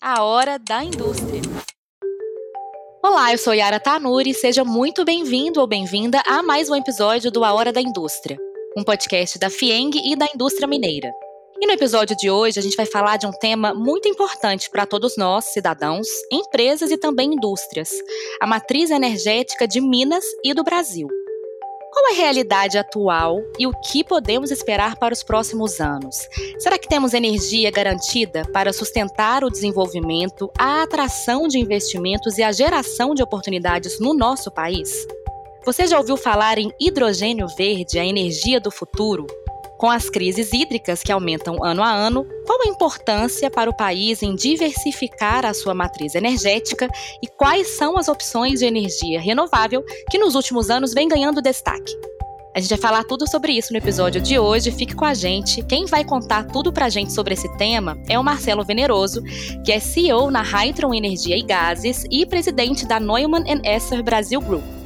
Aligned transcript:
A 0.00 0.22
Hora 0.22 0.60
da 0.60 0.84
Indústria. 0.84 1.42
Olá, 3.02 3.32
eu 3.32 3.38
sou 3.38 3.52
Yara 3.52 3.80
Tanuri 3.80 4.30
e 4.30 4.34
seja 4.34 4.64
muito 4.64 5.04
bem-vindo 5.04 5.60
ou 5.60 5.66
bem-vinda 5.66 6.22
a 6.24 6.40
mais 6.40 6.70
um 6.70 6.76
episódio 6.76 7.32
do 7.32 7.44
A 7.44 7.52
Hora 7.52 7.72
da 7.72 7.80
Indústria, 7.80 8.38
um 8.76 8.84
podcast 8.84 9.40
da 9.40 9.50
FIENG 9.50 10.00
e 10.04 10.14
da 10.14 10.26
indústria 10.32 10.68
mineira. 10.68 11.10
E 11.60 11.66
no 11.66 11.72
episódio 11.72 12.16
de 12.16 12.30
hoje 12.30 12.60
a 12.60 12.62
gente 12.62 12.76
vai 12.76 12.86
falar 12.86 13.16
de 13.16 13.26
um 13.26 13.32
tema 13.32 13.74
muito 13.74 14.06
importante 14.06 14.70
para 14.70 14.86
todos 14.86 15.16
nós, 15.16 15.46
cidadãos, 15.46 16.06
empresas 16.30 16.92
e 16.92 16.96
também 16.96 17.34
indústrias: 17.34 17.90
a 18.40 18.46
matriz 18.46 18.92
energética 18.92 19.66
de 19.66 19.80
Minas 19.80 20.24
e 20.44 20.54
do 20.54 20.62
Brasil. 20.62 21.08
Qual 22.08 22.16
a 22.16 22.22
realidade 22.22 22.78
atual 22.78 23.42
e 23.58 23.66
o 23.66 23.72
que 23.72 24.02
podemos 24.02 24.50
esperar 24.50 24.96
para 24.96 25.12
os 25.12 25.22
próximos 25.22 25.78
anos? 25.78 26.16
Será 26.58 26.78
que 26.78 26.88
temos 26.88 27.12
energia 27.12 27.70
garantida 27.70 28.44
para 28.50 28.72
sustentar 28.72 29.44
o 29.44 29.50
desenvolvimento, 29.50 30.50
a 30.58 30.82
atração 30.82 31.46
de 31.46 31.58
investimentos 31.58 32.38
e 32.38 32.42
a 32.42 32.50
geração 32.50 33.14
de 33.14 33.22
oportunidades 33.22 34.00
no 34.00 34.14
nosso 34.14 34.50
país? 34.50 35.06
Você 35.66 35.86
já 35.86 35.98
ouviu 35.98 36.16
falar 36.16 36.56
em 36.56 36.72
hidrogênio 36.80 37.46
verde, 37.46 37.98
a 37.98 38.06
energia 38.06 38.58
do 38.58 38.70
futuro? 38.70 39.26
Com 39.78 39.88
as 39.88 40.10
crises 40.10 40.52
hídricas 40.52 41.04
que 41.04 41.12
aumentam 41.12 41.62
ano 41.62 41.84
a 41.84 41.90
ano, 41.90 42.26
qual 42.44 42.60
a 42.62 42.68
importância 42.68 43.48
para 43.48 43.70
o 43.70 43.76
país 43.76 44.24
em 44.24 44.34
diversificar 44.34 45.46
a 45.46 45.54
sua 45.54 45.72
matriz 45.72 46.16
energética 46.16 46.88
e 47.22 47.28
quais 47.28 47.76
são 47.76 47.96
as 47.96 48.08
opções 48.08 48.58
de 48.58 48.66
energia 48.66 49.20
renovável 49.20 49.84
que 50.10 50.18
nos 50.18 50.34
últimos 50.34 50.68
anos 50.68 50.92
vem 50.92 51.06
ganhando 51.06 51.40
destaque? 51.40 51.96
A 52.56 52.60
gente 52.60 52.70
vai 52.70 52.78
falar 52.78 53.04
tudo 53.04 53.24
sobre 53.30 53.52
isso 53.52 53.72
no 53.72 53.78
episódio 53.78 54.20
de 54.20 54.36
hoje. 54.36 54.72
Fique 54.72 54.96
com 54.96 55.04
a 55.04 55.14
gente. 55.14 55.62
Quem 55.62 55.86
vai 55.86 56.04
contar 56.04 56.48
tudo 56.48 56.72
pra 56.72 56.88
gente 56.88 57.12
sobre 57.12 57.34
esse 57.34 57.48
tema 57.56 57.96
é 58.08 58.18
o 58.18 58.24
Marcelo 58.24 58.64
Veneroso, 58.64 59.22
que 59.64 59.70
é 59.70 59.78
CEO 59.78 60.28
na 60.28 60.42
Hydron 60.42 60.92
Energia 60.92 61.38
e 61.38 61.42
Gases 61.42 62.04
e 62.10 62.26
presidente 62.26 62.84
da 62.84 62.98
Neumann 62.98 63.44
Esser 63.64 64.02
Brasil 64.02 64.40
Group. 64.40 64.77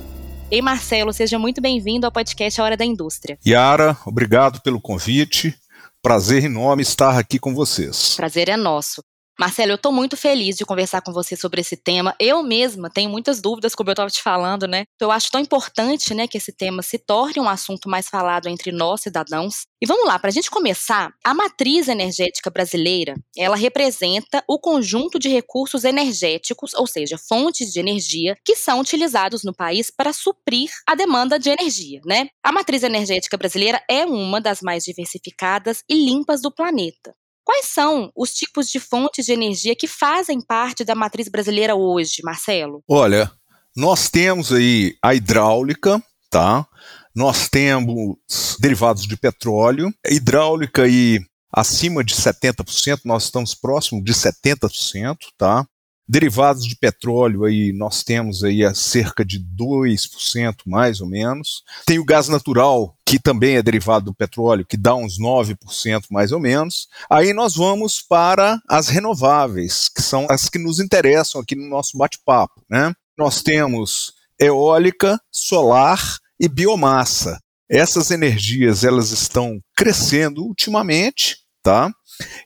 Ei, 0.53 0.61
Marcelo, 0.61 1.15
seja 1.15 1.39
muito 1.39 1.63
bem-vindo 1.63 2.05
ao 2.05 2.13
podcast 2.13 2.61
A 2.61 2.65
Hora 2.65 2.77
da 2.77 2.85
Indústria. 2.85 3.39
Yara, 3.47 3.97
obrigado 4.05 4.61
pelo 4.61 4.83
convite. 4.83 5.59
Prazer 6.03 6.45
enorme 6.45 6.83
estar 6.83 7.19
aqui 7.19 7.39
com 7.39 7.55
vocês. 7.55 8.15
Prazer 8.17 8.51
é 8.51 8.57
nosso. 8.59 9.03
Marcelo, 9.41 9.73
eu 9.73 9.77
estou 9.77 9.91
muito 9.91 10.17
feliz 10.17 10.57
de 10.57 10.65
conversar 10.65 11.01
com 11.01 11.13
você 11.13 11.35
sobre 11.35 11.63
esse 11.63 11.77
tema. 11.77 12.15
Eu 12.21 12.43
mesma 12.43 12.91
tenho 12.91 13.11
muitas 13.11 13.41
dúvidas, 13.41 13.75
como 13.75 13.89
eu 13.89 13.93
estava 13.93 14.11
te 14.11 14.23
falando, 14.23 14.67
né? 14.69 14.85
Eu 15.01 15.11
acho 15.11 15.31
tão 15.31 15.41
importante, 15.41 16.15
né, 16.15 16.29
que 16.29 16.37
esse 16.37 16.53
tema 16.53 16.83
se 16.83 16.99
torne 16.99 17.41
um 17.41 17.49
assunto 17.49 17.89
mais 17.89 18.09
falado 18.09 18.49
entre 18.49 18.71
nós 18.71 19.01
cidadãos. 19.01 19.67
E 19.81 19.87
vamos 19.87 20.07
lá, 20.07 20.19
para 20.19 20.29
a 20.29 20.33
gente 20.33 20.51
começar, 20.51 21.11
a 21.25 21.35
matriz 21.35 21.89
energética 21.89 22.51
brasileira, 22.51 23.15
ela 23.37 23.57
representa 23.57 24.45
o 24.47 24.59
conjunto 24.59 25.19
de 25.19 25.29
recursos 25.29 25.83
energéticos, 25.85 26.75
ou 26.75 26.87
seja, 26.87 27.17
fontes 27.19 27.73
de 27.73 27.81
energia, 27.81 28.37
que 28.45 28.55
são 28.55 28.81
utilizados 28.81 29.43
no 29.43 29.55
país 29.55 29.91
para 29.91 30.13
suprir 30.13 30.71
a 30.87 30.95
demanda 30.95 31.39
de 31.39 31.49
energia, 31.49 32.01
né? 32.05 32.29
A 32.45 32.53
matriz 32.53 32.83
energética 32.83 33.37
brasileira 33.37 33.83
é 33.89 34.05
uma 34.05 34.41
das 34.41 34.61
mais 34.61 34.85
diversificadas 34.85 35.83
e 35.89 35.95
limpas 35.95 36.43
do 36.43 36.53
planeta. 36.53 37.15
Quais 37.45 37.67
são 37.67 38.11
os 38.17 38.33
tipos 38.33 38.69
de 38.69 38.79
fontes 38.79 39.27
de 39.27 39.33
energia 39.33 39.75
que 39.75 39.89
fazem 39.89 40.41
parte 40.41 40.85
da 40.85 40.95
matriz 40.95 41.29
brasileira 41.29 41.75
hoje, 41.75 42.23
Marcelo? 42.23 42.83
Olha, 42.89 43.31
nós 43.77 44.09
temos 44.09 44.53
aí 44.53 44.97
a 45.03 45.15
hidráulica, 45.15 46.03
tá? 46.31 46.67
Nós 47.15 47.49
temos 47.49 48.17
derivados 48.61 49.07
de 49.07 49.17
petróleo, 49.17 49.93
hidráulica 50.09 50.87
e 50.87 51.21
acima 51.53 52.03
de 52.03 52.15
70%, 52.15 53.01
nós 53.05 53.25
estamos 53.25 53.55
próximo 53.55 54.03
de 54.03 54.15
70%, 54.15 55.17
tá? 55.37 55.67
Derivados 56.09 56.67
de 56.67 56.77
petróleo 56.77 57.45
aí 57.45 57.73
nós 57.73 58.03
temos 58.03 58.43
aí 58.43 58.65
a 58.65 58.75
cerca 58.75 59.25
de 59.25 59.39
2% 59.39 60.57
mais 60.67 61.01
ou 61.01 61.07
menos. 61.07 61.63
Tem 61.87 61.99
o 61.99 62.05
gás 62.05 62.29
natural, 62.29 62.97
que 63.07 63.19
também 63.19 63.57
é 63.57 63.63
derivado 63.63 64.07
do 64.07 64.15
petróleo, 64.15 64.67
que 64.67 64.77
dá 64.77 64.95
uns 64.95 65.19
9% 65.19 66.05
mais 66.11 66.33
ou 66.33 66.41
menos. 66.41 66.89
Aí 67.09 67.33
nós 67.33 67.55
vamos 67.55 68.01
para 68.01 68.61
as 68.69 68.89
renováveis, 68.89 69.89
que 69.89 70.03
são 70.03 70.27
as 70.29 70.49
que 70.49 70.59
nos 70.59 70.81
interessam 70.81 71.41
aqui 71.41 71.55
no 71.55 71.69
nosso 71.69 71.97
bate-papo, 71.97 72.63
né? 72.69 72.93
Nós 73.17 73.43
temos 73.43 74.15
eólica, 74.39 75.21
solar 75.31 76.19
e 76.39 76.49
biomassa. 76.49 77.39
Essas 77.71 78.11
energias 78.11 78.83
elas 78.83 79.13
estão 79.13 79.61
crescendo 79.77 80.43
ultimamente, 80.43 81.39
tá? 81.63 81.91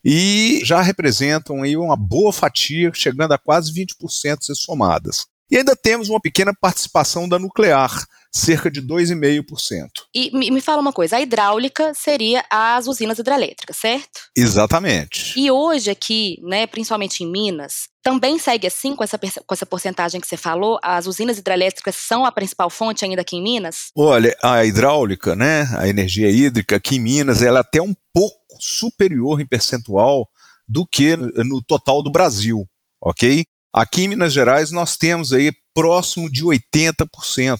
E 0.04 0.60
já 0.64 0.80
representam 0.80 1.62
aí 1.62 1.76
uma 1.76 1.96
boa 1.96 2.32
fatia, 2.32 2.90
chegando 2.94 3.32
a 3.32 3.38
quase 3.38 3.72
20% 3.72 4.38
se 4.42 4.54
somadas. 4.54 5.26
E 5.50 5.56
ainda 5.56 5.76
temos 5.76 6.08
uma 6.08 6.20
pequena 6.20 6.52
participação 6.52 7.28
da 7.28 7.38
nuclear, 7.38 8.04
cerca 8.36 8.70
de 8.70 8.82
2,5%. 8.82 9.88
E 10.14 10.30
me 10.30 10.60
fala 10.60 10.80
uma 10.80 10.92
coisa, 10.92 11.16
a 11.16 11.20
hidráulica 11.20 11.92
seria 11.94 12.44
as 12.50 12.86
usinas 12.86 13.18
hidrelétricas, 13.18 13.76
certo? 13.76 14.20
Exatamente. 14.36 15.38
E 15.38 15.50
hoje 15.50 15.90
aqui, 15.90 16.38
né, 16.42 16.66
principalmente 16.66 17.24
em 17.24 17.30
Minas, 17.30 17.88
também 18.02 18.38
segue 18.38 18.66
assim 18.66 18.94
com 18.94 19.02
essa, 19.02 19.18
com 19.18 19.54
essa 19.54 19.66
porcentagem 19.66 20.20
que 20.20 20.26
você 20.26 20.36
falou? 20.36 20.78
As 20.82 21.06
usinas 21.06 21.38
hidrelétricas 21.38 21.96
são 21.96 22.24
a 22.24 22.30
principal 22.30 22.68
fonte 22.68 23.04
ainda 23.04 23.22
aqui 23.22 23.36
em 23.36 23.42
Minas? 23.42 23.90
Olha, 23.96 24.36
a 24.42 24.64
hidráulica, 24.64 25.34
né, 25.34 25.68
a 25.76 25.88
energia 25.88 26.30
hídrica 26.30 26.76
aqui 26.76 26.96
em 26.96 27.00
Minas, 27.00 27.42
ela 27.42 27.58
é 27.58 27.60
até 27.60 27.80
um 27.80 27.94
pouco 28.12 28.36
superior 28.60 29.40
em 29.40 29.46
percentual 29.46 30.28
do 30.68 30.86
que 30.86 31.16
no 31.16 31.62
total 31.62 32.02
do 32.02 32.10
Brasil, 32.10 32.66
ok? 33.00 33.44
Aqui 33.72 34.04
em 34.04 34.08
Minas 34.08 34.32
Gerais 34.32 34.70
nós 34.70 34.96
temos 34.96 35.32
aí 35.32 35.52
próximo 35.74 36.30
de 36.30 36.44
80% 36.44 37.58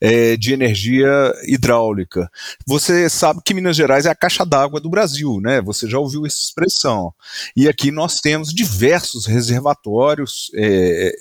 é, 0.00 0.36
de 0.36 0.52
energia 0.52 1.32
hidráulica. 1.46 2.30
Você 2.66 3.08
sabe 3.08 3.40
que 3.44 3.54
Minas 3.54 3.76
Gerais 3.76 4.06
é 4.06 4.10
a 4.10 4.14
caixa 4.14 4.44
d'água 4.44 4.80
do 4.80 4.90
Brasil, 4.90 5.40
né? 5.40 5.60
Você 5.62 5.88
já 5.88 5.98
ouviu 5.98 6.26
essa 6.26 6.36
expressão. 6.36 7.12
E 7.56 7.68
aqui 7.68 7.90
nós 7.90 8.20
temos 8.20 8.52
diversos 8.52 9.26
reservatórios 9.26 10.50
é, 10.54 11.12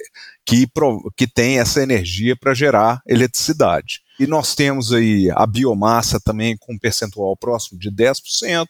que, 0.45 0.67
que 1.15 1.27
têm 1.27 1.59
essa 1.59 1.81
energia 1.81 2.35
para 2.35 2.53
gerar 2.53 3.01
eletricidade. 3.05 4.01
E 4.19 4.25
nós 4.25 4.55
temos 4.55 4.93
aí 4.93 5.29
a 5.31 5.45
biomassa 5.45 6.19
também 6.19 6.57
com 6.57 6.73
um 6.73 6.79
percentual 6.79 7.35
próximo 7.35 7.77
de 7.77 7.91
10%, 7.91 8.65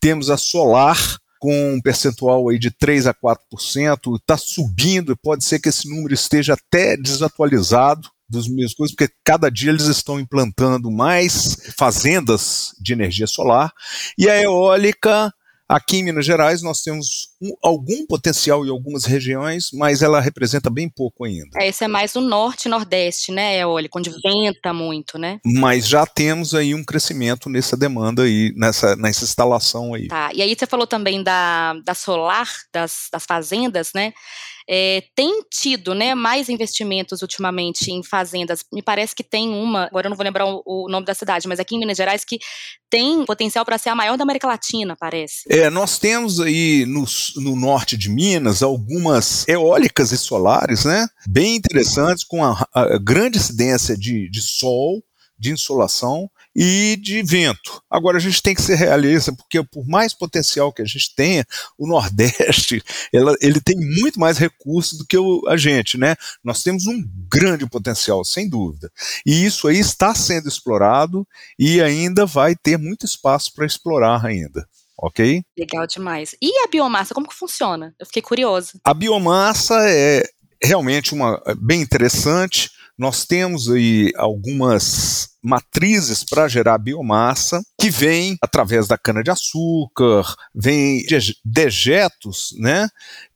temos 0.00 0.30
a 0.30 0.36
solar 0.36 1.18
com 1.40 1.74
um 1.74 1.80
percentual 1.80 2.48
aí 2.48 2.58
de 2.58 2.70
3 2.70 3.06
a 3.06 3.14
4%, 3.14 4.16
está 4.16 4.36
subindo, 4.36 5.16
pode 5.16 5.44
ser 5.44 5.60
que 5.60 5.68
esse 5.68 5.88
número 5.88 6.12
esteja 6.12 6.54
até 6.54 6.96
desatualizado, 6.96 8.10
dos 8.28 8.48
mesmos 8.48 8.74
coisas, 8.74 8.94
porque 8.94 9.12
cada 9.24 9.50
dia 9.50 9.70
eles 9.70 9.86
estão 9.86 10.20
implantando 10.20 10.90
mais 10.90 11.56
fazendas 11.76 12.72
de 12.80 12.92
energia 12.92 13.26
solar. 13.26 13.72
E 14.18 14.28
a 14.28 14.40
eólica 14.40 15.32
Aqui 15.68 15.98
em 15.98 16.04
Minas 16.04 16.24
Gerais 16.24 16.62
nós 16.62 16.80
temos 16.80 17.28
um, 17.40 17.54
algum 17.62 18.06
potencial 18.06 18.66
em 18.66 18.70
algumas 18.70 19.04
regiões, 19.04 19.70
mas 19.72 20.02
ela 20.02 20.20
representa 20.20 20.68
bem 20.70 20.88
pouco 20.88 21.24
ainda. 21.24 21.50
É, 21.56 21.68
esse 21.68 21.84
é 21.84 21.88
mais 21.88 22.14
o 22.16 22.20
norte 22.20 22.66
e 22.66 22.68
nordeste, 22.68 23.32
né, 23.32 23.58
eólico, 23.58 23.98
onde 23.98 24.10
venta 24.22 24.72
muito, 24.72 25.18
né? 25.18 25.38
Mas 25.44 25.86
já 25.86 26.04
temos 26.04 26.54
aí 26.54 26.74
um 26.74 26.84
crescimento 26.84 27.48
nessa 27.48 27.76
demanda 27.76 28.24
aí, 28.24 28.52
nessa, 28.56 28.96
nessa 28.96 29.24
instalação 29.24 29.94
aí. 29.94 30.08
Tá, 30.08 30.30
e 30.34 30.42
aí 30.42 30.54
você 30.54 30.66
falou 30.66 30.86
também 30.86 31.22
da, 31.22 31.74
da 31.84 31.94
solar, 31.94 32.48
das, 32.72 33.08
das 33.12 33.24
fazendas, 33.24 33.92
né? 33.94 34.12
é, 34.68 35.02
tem 35.14 35.42
tido 35.50 35.94
né, 35.94 36.14
mais 36.14 36.50
investimentos 36.50 37.22
ultimamente 37.22 37.90
em 37.90 38.02
fazendas. 38.02 38.62
Me 38.70 38.82
parece 38.82 39.14
que 39.14 39.24
tem 39.24 39.48
uma, 39.48 39.84
agora 39.86 40.06
eu 40.06 40.10
não 40.10 40.16
vou 40.16 40.24
lembrar 40.24 40.44
o, 40.44 40.62
o 40.66 40.88
nome 40.90 41.06
da 41.06 41.14
cidade, 41.14 41.48
mas 41.48 41.58
aqui 41.58 41.74
em 41.74 41.78
Minas 41.78 41.96
Gerais 41.96 42.22
que 42.22 42.38
tem 42.90 43.24
potencial 43.24 43.64
para 43.64 43.78
ser 43.78 43.88
a 43.88 43.94
maior 43.94 44.18
da 44.18 44.24
América 44.24 44.46
Latina, 44.46 44.94
parece. 44.98 45.44
É, 45.48 45.70
nós 45.70 45.98
temos 45.98 46.38
aí 46.38 46.84
no, 46.86 47.04
no 47.36 47.56
norte 47.56 47.96
de 47.96 48.08
Minas 48.08 48.62
algumas 48.62 49.46
eólicas 49.48 50.12
e 50.12 50.18
solares, 50.18 50.84
né? 50.84 51.08
Bem 51.28 51.56
interessantes, 51.56 52.24
com 52.24 52.44
a, 52.44 52.66
a 52.72 52.98
grande 52.98 53.38
incidência 53.38 53.96
de, 53.96 54.28
de 54.30 54.40
sol, 54.40 55.02
de 55.38 55.52
insolação 55.52 56.28
e 56.54 56.98
de 57.00 57.22
vento. 57.22 57.80
Agora 57.88 58.16
a 58.16 58.20
gente 58.20 58.42
tem 58.42 58.54
que 58.54 58.60
ser 58.60 58.74
realista, 58.74 59.32
porque 59.32 59.62
por 59.62 59.86
mais 59.86 60.12
potencial 60.12 60.72
que 60.72 60.82
a 60.82 60.84
gente 60.84 61.14
tenha, 61.14 61.46
o 61.78 61.86
Nordeste 61.86 62.82
ela, 63.14 63.34
ele 63.40 63.60
tem 63.60 63.76
muito 63.76 64.18
mais 64.18 64.38
recursos 64.38 64.98
do 64.98 65.06
que 65.06 65.16
o, 65.16 65.46
a 65.46 65.56
gente, 65.56 65.96
né? 65.96 66.16
Nós 66.42 66.62
temos 66.62 66.86
um 66.86 67.00
grande 67.30 67.64
potencial, 67.66 68.24
sem 68.24 68.48
dúvida. 68.48 68.90
E 69.24 69.44
isso 69.44 69.68
aí 69.68 69.78
está 69.78 70.14
sendo 70.14 70.48
explorado 70.48 71.26
e 71.56 71.80
ainda 71.80 72.26
vai 72.26 72.56
ter 72.56 72.76
muito 72.76 73.06
espaço 73.06 73.54
para 73.54 73.66
explorar 73.66 74.26
ainda. 74.26 74.66
Ok? 74.98 75.42
Legal 75.56 75.86
demais. 75.86 76.34
E 76.42 76.64
a 76.64 76.66
biomassa, 76.66 77.14
como 77.14 77.28
que 77.28 77.34
funciona? 77.34 77.94
Eu 77.98 78.06
fiquei 78.06 78.22
curiosa. 78.22 78.80
A 78.84 78.92
biomassa 78.92 79.74
é 79.88 80.22
realmente 80.62 81.14
uma 81.14 81.40
bem 81.60 81.80
interessante 81.80 82.70
nós 82.98 83.24
temos 83.24 83.70
aí 83.70 84.10
algumas 84.16 85.28
matrizes 85.40 86.24
para 86.24 86.48
gerar 86.48 86.76
biomassa 86.78 87.62
que 87.80 87.90
vêm 87.90 88.36
através 88.42 88.88
da 88.88 88.98
cana-de-açúcar, 88.98 90.34
vêm 90.52 91.04
dejetos, 91.44 92.56
né, 92.58 92.88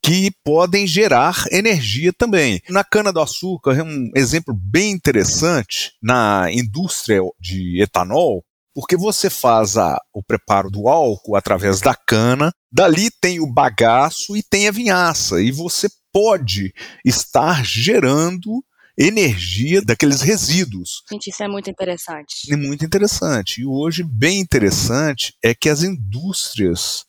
que 0.03 0.33
podem 0.45 0.85
gerar 0.85 1.45
energia 1.53 2.13
também. 2.13 2.61
Na 2.69 2.83
cana-do-açúcar 2.83 3.79
é 3.79 3.85
um 3.85 4.11
exemplo 4.17 4.53
bem 4.53 4.91
interessante 4.91 5.93
na 6.03 6.49
indústria 6.51 7.21
de 7.41 7.81
etanol, 7.81 8.45
porque 8.75 8.97
você 8.97 9.29
faz 9.29 9.77
a, 9.77 9.99
o 10.13 10.23
preparo 10.23 10.71
do 10.71 10.89
álcool 10.89 11.37
através 11.37 11.81
da 11.81 11.95
cana, 11.95 12.53
dali 12.71 13.11
tem 13.21 13.41
o 13.41 13.47
bagaço 13.47 14.37
e 14.37 14.43
tem 14.43 14.69
a 14.69 14.73
vinhaça, 14.73 15.41
e 15.43 15.51
você 15.51 15.89
pode 16.13 16.73
estar 17.05 17.65
gerando 17.65 18.63
energia 18.99 19.81
daqueles 19.81 20.21
resíduos. 20.21 21.03
Gente, 21.11 21.31
isso 21.31 21.43
é 21.43 21.49
muito 21.49 21.71
interessante. 21.71 22.53
É 22.53 22.57
muito 22.57 22.85
interessante. 22.85 23.63
E 23.63 23.67
hoje, 23.67 24.03
bem 24.03 24.41
interessante, 24.41 25.35
é 25.43 25.55
que 25.55 25.69
as 25.69 25.83
indústrias 25.83 27.05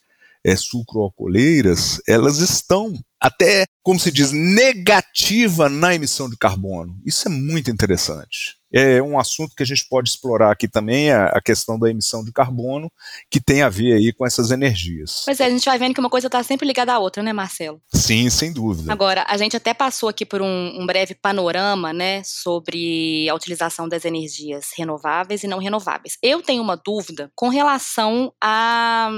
é, 0.45 0.56
sucroalcooleiras, 0.56 2.01
elas 2.07 2.40
estão 2.40 2.94
até, 3.24 3.63
como 3.81 3.98
se 3.98 4.12
diz, 4.12 4.34
negativa 4.34 5.69
na 5.69 5.95
emissão 5.95 6.30
de 6.30 6.36
carbono. 6.36 7.00
Isso 7.06 7.30
é 7.30 7.31
muito 7.31 7.72
interessante. 7.72 8.57
É 8.69 9.01
um 9.01 9.18
assunto 9.18 9.56
que 9.56 9.63
a 9.63 9.66
gente 9.66 9.88
pode 9.88 10.10
explorar 10.10 10.51
aqui 10.51 10.68
também, 10.68 11.10
a, 11.10 11.28
a 11.28 11.42
questão 11.42 11.80
da 11.80 11.90
emissão 11.90 12.22
de 12.25 12.34
carbono, 12.34 12.92
que 13.31 13.40
tem 13.40 13.62
a 13.62 13.69
ver 13.69 13.94
aí 13.94 14.12
com 14.12 14.25
essas 14.25 14.51
energias. 14.51 15.22
Pois 15.24 15.40
é, 15.40 15.45
a 15.45 15.50
gente 15.50 15.63
vai 15.63 15.78
vendo 15.78 15.94
que 15.94 16.01
uma 16.01 16.10
coisa 16.10 16.28
está 16.28 16.44
sempre 16.44 16.68
ligada 16.68 16.92
à 16.92 17.00
outra, 17.00 17.24
né, 17.24 17.31
Marcelo? 17.31 17.81
Sim, 17.94 18.30
sem 18.30 18.51
dúvida. 18.51 18.92
Agora, 18.92 19.24
a 19.30 19.38
gente 19.38 19.56
até 19.56 19.74
passou 19.74 20.10
aqui 20.10 20.25
por 20.25 20.42
um, 20.42 20.81
um 20.81 20.86
breve 20.86 21.16
panorama, 21.16 21.94
né, 21.94 22.22
sobre 22.25 23.30
a 23.30 23.36
utilização 23.36 23.88
das 23.88 24.04
energias 24.04 24.72
renováveis 24.75 25.44
e 25.44 25.48
não 25.48 25.60
renováveis. 25.60 26.18
Eu 26.22 26.42
tenho 26.42 26.62
uma 26.62 26.75
dúvida 26.75 27.31
com 27.36 27.48
relação 27.48 28.34
a 28.42 29.10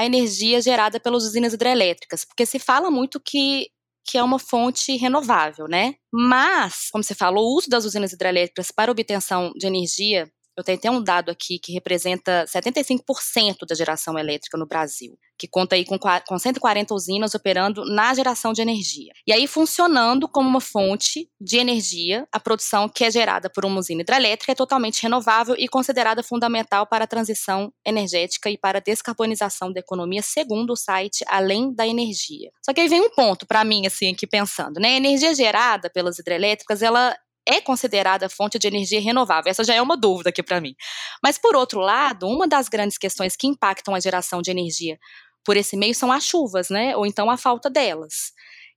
a 0.00 0.04
energia 0.06 0.60
gerada 0.62 0.98
pelas 0.98 1.24
usinas 1.24 1.52
hidrelétricas, 1.52 2.24
porque 2.24 2.46
se 2.46 2.58
fala 2.58 2.90
muito 2.90 3.20
que 3.20 3.68
que 4.02 4.16
é 4.18 4.22
uma 4.22 4.38
fonte 4.38 4.96
renovável, 4.96 5.68
né? 5.68 5.94
Mas, 6.12 6.88
como 6.90 7.04
você 7.04 7.14
falou, 7.14 7.44
o 7.46 7.56
uso 7.56 7.68
das 7.68 7.84
usinas 7.84 8.12
hidrelétricas 8.12 8.72
para 8.72 8.90
obtenção 8.90 9.52
de 9.54 9.66
energia 9.66 10.28
eu 10.56 10.64
tenho 10.64 10.78
até 10.78 10.90
um 10.90 11.02
dado 11.02 11.30
aqui 11.30 11.58
que 11.58 11.72
representa 11.72 12.44
75% 12.46 13.66
da 13.68 13.74
geração 13.74 14.18
elétrica 14.18 14.58
no 14.58 14.66
Brasil, 14.66 15.18
que 15.38 15.48
conta 15.48 15.74
aí 15.74 15.84
com, 15.84 15.98
com 15.98 16.38
140 16.38 16.94
usinas 16.94 17.34
operando 17.34 17.84
na 17.84 18.12
geração 18.14 18.52
de 18.52 18.60
energia. 18.60 19.12
E 19.26 19.32
aí 19.32 19.46
funcionando 19.46 20.28
como 20.28 20.48
uma 20.48 20.60
fonte 20.60 21.30
de 21.40 21.56
energia, 21.56 22.26
a 22.30 22.38
produção 22.38 22.88
que 22.88 23.04
é 23.04 23.10
gerada 23.10 23.48
por 23.48 23.64
uma 23.64 23.78
usina 23.78 24.02
hidrelétrica 24.02 24.52
é 24.52 24.54
totalmente 24.54 25.02
renovável 25.02 25.54
e 25.58 25.68
considerada 25.68 26.22
fundamental 26.22 26.86
para 26.86 27.04
a 27.04 27.08
transição 27.08 27.72
energética 27.84 28.50
e 28.50 28.58
para 28.58 28.78
a 28.78 28.82
descarbonização 28.82 29.72
da 29.72 29.80
economia, 29.80 30.22
segundo 30.22 30.72
o 30.72 30.76
site 30.76 31.24
Além 31.26 31.74
da 31.74 31.86
Energia. 31.86 32.50
Só 32.62 32.72
que 32.72 32.80
aí 32.80 32.88
vem 32.88 33.00
um 33.00 33.10
ponto 33.10 33.46
para 33.46 33.64
mim, 33.64 33.86
assim, 33.86 34.12
aqui 34.12 34.26
pensando, 34.26 34.78
né? 34.78 34.88
A 34.88 34.96
energia 34.96 35.34
gerada 35.34 35.88
pelas 35.90 36.18
hidrelétricas, 36.18 36.82
ela 36.82 37.16
é 37.46 37.60
considerada 37.60 38.28
fonte 38.28 38.58
de 38.58 38.66
energia 38.66 39.00
renovável. 39.00 39.50
Essa 39.50 39.64
já 39.64 39.74
é 39.74 39.82
uma 39.82 39.96
dúvida 39.96 40.30
aqui 40.30 40.42
para 40.42 40.60
mim. 40.60 40.74
Mas, 41.22 41.38
por 41.38 41.56
outro 41.56 41.80
lado, 41.80 42.26
uma 42.26 42.46
das 42.46 42.68
grandes 42.68 42.98
questões 42.98 43.36
que 43.36 43.46
impactam 43.46 43.94
a 43.94 44.00
geração 44.00 44.42
de 44.42 44.50
energia 44.50 44.98
por 45.44 45.56
esse 45.56 45.76
meio 45.76 45.94
são 45.94 46.12
as 46.12 46.24
chuvas, 46.24 46.68
né? 46.70 46.96
Ou 46.96 47.06
então 47.06 47.30
a 47.30 47.36
falta 47.36 47.70
delas. 47.70 48.32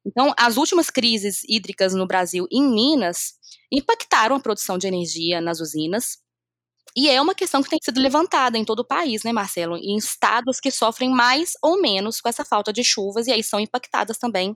Então, 0.06 0.34
as 0.38 0.58
últimas 0.58 0.90
crises 0.90 1.42
hídricas 1.48 1.94
no 1.94 2.08
Brasil 2.08 2.46
e 2.52 2.60
em 2.60 2.68
Minas 2.74 3.34
impactaram 3.72 4.36
a 4.36 4.40
produção 4.40 4.78
de 4.78 4.88
energia 4.88 5.42
nas 5.42 5.60
usinas. 5.60 6.18
E 6.96 7.10
é 7.10 7.22
uma 7.22 7.34
questão 7.36 7.64
que 7.64 7.70
tem 7.70 7.80
sido 7.84 8.00
levantada 8.02 8.58
em 8.58 8.66
todo 8.66 8.80
o 8.82 8.86
país, 8.88 9.24
né, 9.24 9.32
Marcelo? 9.34 9.78
Em 9.78 9.98
estados 9.98 10.60
que 10.60 10.72
sofrem 10.72 11.10
mais 11.10 11.54
ou 11.64 11.82
menos 11.82 12.22
com 12.22 12.30
essa 12.30 12.46
falta 12.46 12.72
de 12.74 12.84
chuvas, 12.84 13.28
e 13.28 13.32
aí 13.32 13.44
são 13.44 13.60
impactadas 13.60 14.18
também 14.20 14.56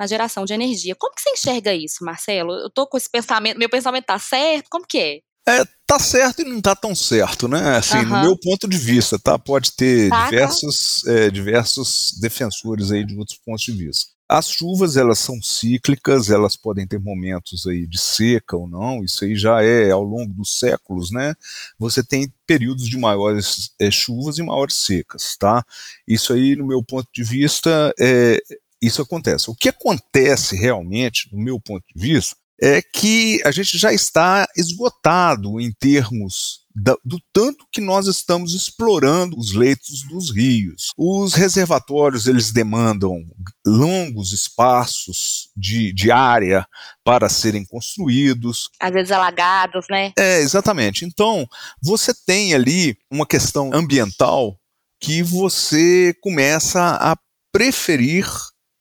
na 0.00 0.06
geração 0.06 0.46
de 0.46 0.54
energia. 0.54 0.96
Como 0.98 1.14
que 1.14 1.20
você 1.20 1.30
enxerga 1.30 1.74
isso, 1.74 2.02
Marcelo? 2.02 2.54
Eu 2.54 2.70
tô 2.70 2.86
com 2.86 2.96
esse 2.96 3.10
pensamento, 3.10 3.58
meu 3.58 3.68
pensamento 3.68 4.06
tá 4.06 4.18
certo? 4.18 4.68
Como 4.70 4.86
que 4.86 4.98
é? 4.98 5.18
É, 5.46 5.64
tá 5.86 5.98
certo 5.98 6.40
e 6.40 6.44
não 6.44 6.60
tá 6.60 6.74
tão 6.74 6.94
certo, 6.94 7.46
né? 7.46 7.76
Assim, 7.76 7.98
uhum. 7.98 8.08
no 8.08 8.22
meu 8.22 8.38
ponto 8.38 8.66
de 8.66 8.78
vista, 8.78 9.18
tá? 9.18 9.38
Pode 9.38 9.72
ter 9.72 10.08
tá, 10.08 10.16
tá. 10.16 10.30
diversos, 10.30 11.02
tá. 11.02 11.12
É, 11.12 11.30
diversos 11.30 12.12
defensores 12.18 12.90
aí 12.90 13.04
de 13.04 13.14
outros 13.18 13.38
pontos 13.44 13.62
de 13.62 13.72
vista. 13.72 14.10
As 14.26 14.48
chuvas, 14.48 14.96
elas 14.96 15.18
são 15.18 15.42
cíclicas, 15.42 16.30
elas 16.30 16.56
podem 16.56 16.86
ter 16.86 17.00
momentos 17.00 17.66
aí 17.66 17.84
de 17.86 17.98
seca 17.98 18.56
ou 18.56 18.68
não, 18.68 19.02
isso 19.02 19.24
aí 19.24 19.34
já 19.34 19.60
é 19.60 19.90
ao 19.90 20.04
longo 20.04 20.32
dos 20.32 20.56
séculos, 20.58 21.10
né? 21.10 21.34
Você 21.78 22.02
tem 22.02 22.32
períodos 22.46 22.88
de 22.88 22.96
maiores 22.96 23.72
é, 23.78 23.90
chuvas 23.90 24.38
e 24.38 24.42
maiores 24.42 24.76
secas, 24.76 25.36
tá? 25.36 25.64
Isso 26.06 26.32
aí, 26.32 26.54
no 26.54 26.66
meu 26.66 26.82
ponto 26.82 27.08
de 27.12 27.24
vista, 27.24 27.92
é, 27.98 28.40
isso 28.80 29.02
acontece. 29.02 29.50
O 29.50 29.54
que 29.54 29.68
acontece 29.68 30.56
realmente, 30.56 31.28
no 31.32 31.42
meu 31.42 31.60
ponto 31.60 31.84
de 31.94 32.00
vista, 32.00 32.36
é 32.60 32.82
que 32.82 33.40
a 33.44 33.50
gente 33.50 33.78
já 33.78 33.92
está 33.92 34.46
esgotado 34.54 35.58
em 35.58 35.72
termos 35.72 36.60
da, 36.74 36.94
do 37.04 37.18
tanto 37.32 37.66
que 37.72 37.80
nós 37.80 38.06
estamos 38.06 38.54
explorando 38.54 39.36
os 39.38 39.54
leitos 39.54 40.02
dos 40.08 40.30
rios. 40.34 40.90
Os 40.96 41.34
reservatórios 41.34 42.26
eles 42.26 42.52
demandam 42.52 43.24
longos 43.66 44.32
espaços 44.32 45.48
de, 45.56 45.92
de 45.92 46.10
área 46.10 46.66
para 47.02 47.28
serem 47.28 47.64
construídos. 47.64 48.68
Às 48.78 48.92
vezes 48.92 49.10
alagados, 49.10 49.86
né? 49.90 50.12
É, 50.18 50.40
exatamente. 50.40 51.04
Então, 51.04 51.46
você 51.82 52.12
tem 52.26 52.54
ali 52.54 52.96
uma 53.10 53.26
questão 53.26 53.70
ambiental 53.72 54.58
que 55.00 55.22
você 55.22 56.14
começa 56.20 56.96
a 57.00 57.16
preferir 57.52 58.26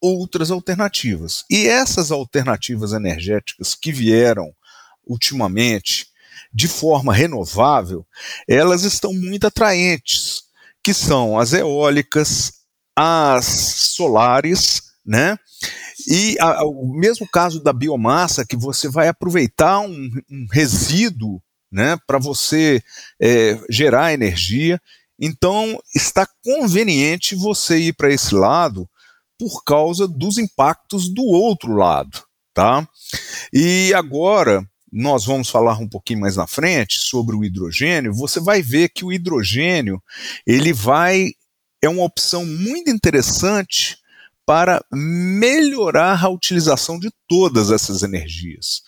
outras 0.01 0.51
alternativas. 0.51 1.43
E 1.49 1.67
essas 1.67 2.11
alternativas 2.11 2.93
energéticas 2.93 3.75
que 3.75 3.91
vieram 3.91 4.53
ultimamente 5.05 6.07
de 6.53 6.67
forma 6.67 7.13
renovável, 7.13 8.05
elas 8.47 8.83
estão 8.83 9.13
muito 9.13 9.45
atraentes, 9.45 10.43
que 10.83 10.93
são 10.93 11.37
as 11.37 11.53
eólicas, 11.53 12.53
as 12.95 13.45
solares, 13.45 14.81
né? 15.05 15.37
E 16.07 16.35
a, 16.39 16.63
o 16.65 16.93
mesmo 16.93 17.27
caso 17.27 17.61
da 17.61 17.73
biomassa, 17.73 18.45
que 18.45 18.55
você 18.55 18.87
vai 18.87 19.07
aproveitar 19.07 19.79
um, 19.81 20.09
um 20.31 20.47
resíduo 20.51 21.41
né, 21.71 21.97
para 22.07 22.17
você 22.17 22.81
é, 23.21 23.59
gerar 23.69 24.13
energia. 24.13 24.81
Então, 25.19 25.77
está 25.93 26.27
conveniente 26.43 27.35
você 27.35 27.77
ir 27.77 27.93
para 27.93 28.11
esse 28.11 28.33
lado 28.33 28.89
por 29.39 29.63
causa 29.63 30.05
dos 30.07 30.37
impactos 30.37 31.07
do 31.07 31.23
outro 31.23 31.73
lado, 31.73 32.21
tá? 32.53 32.87
E 33.53 33.93
agora 33.93 34.67
nós 34.91 35.25
vamos 35.25 35.49
falar 35.49 35.79
um 35.79 35.87
pouquinho 35.87 36.19
mais 36.19 36.35
na 36.35 36.45
frente 36.45 36.97
sobre 36.97 37.35
o 37.35 37.43
hidrogênio. 37.43 38.13
Você 38.13 38.39
vai 38.39 38.61
ver 38.61 38.89
que 38.89 39.05
o 39.05 39.13
hidrogênio 39.13 40.01
ele 40.45 40.73
vai 40.73 41.31
é 41.81 41.87
uma 41.87 42.03
opção 42.03 42.45
muito 42.45 42.89
interessante 42.89 43.97
para 44.45 44.83
melhorar 44.91 46.25
a 46.25 46.29
utilização 46.29 46.99
de 46.99 47.09
todas 47.27 47.71
essas 47.71 48.03
energias. 48.03 48.81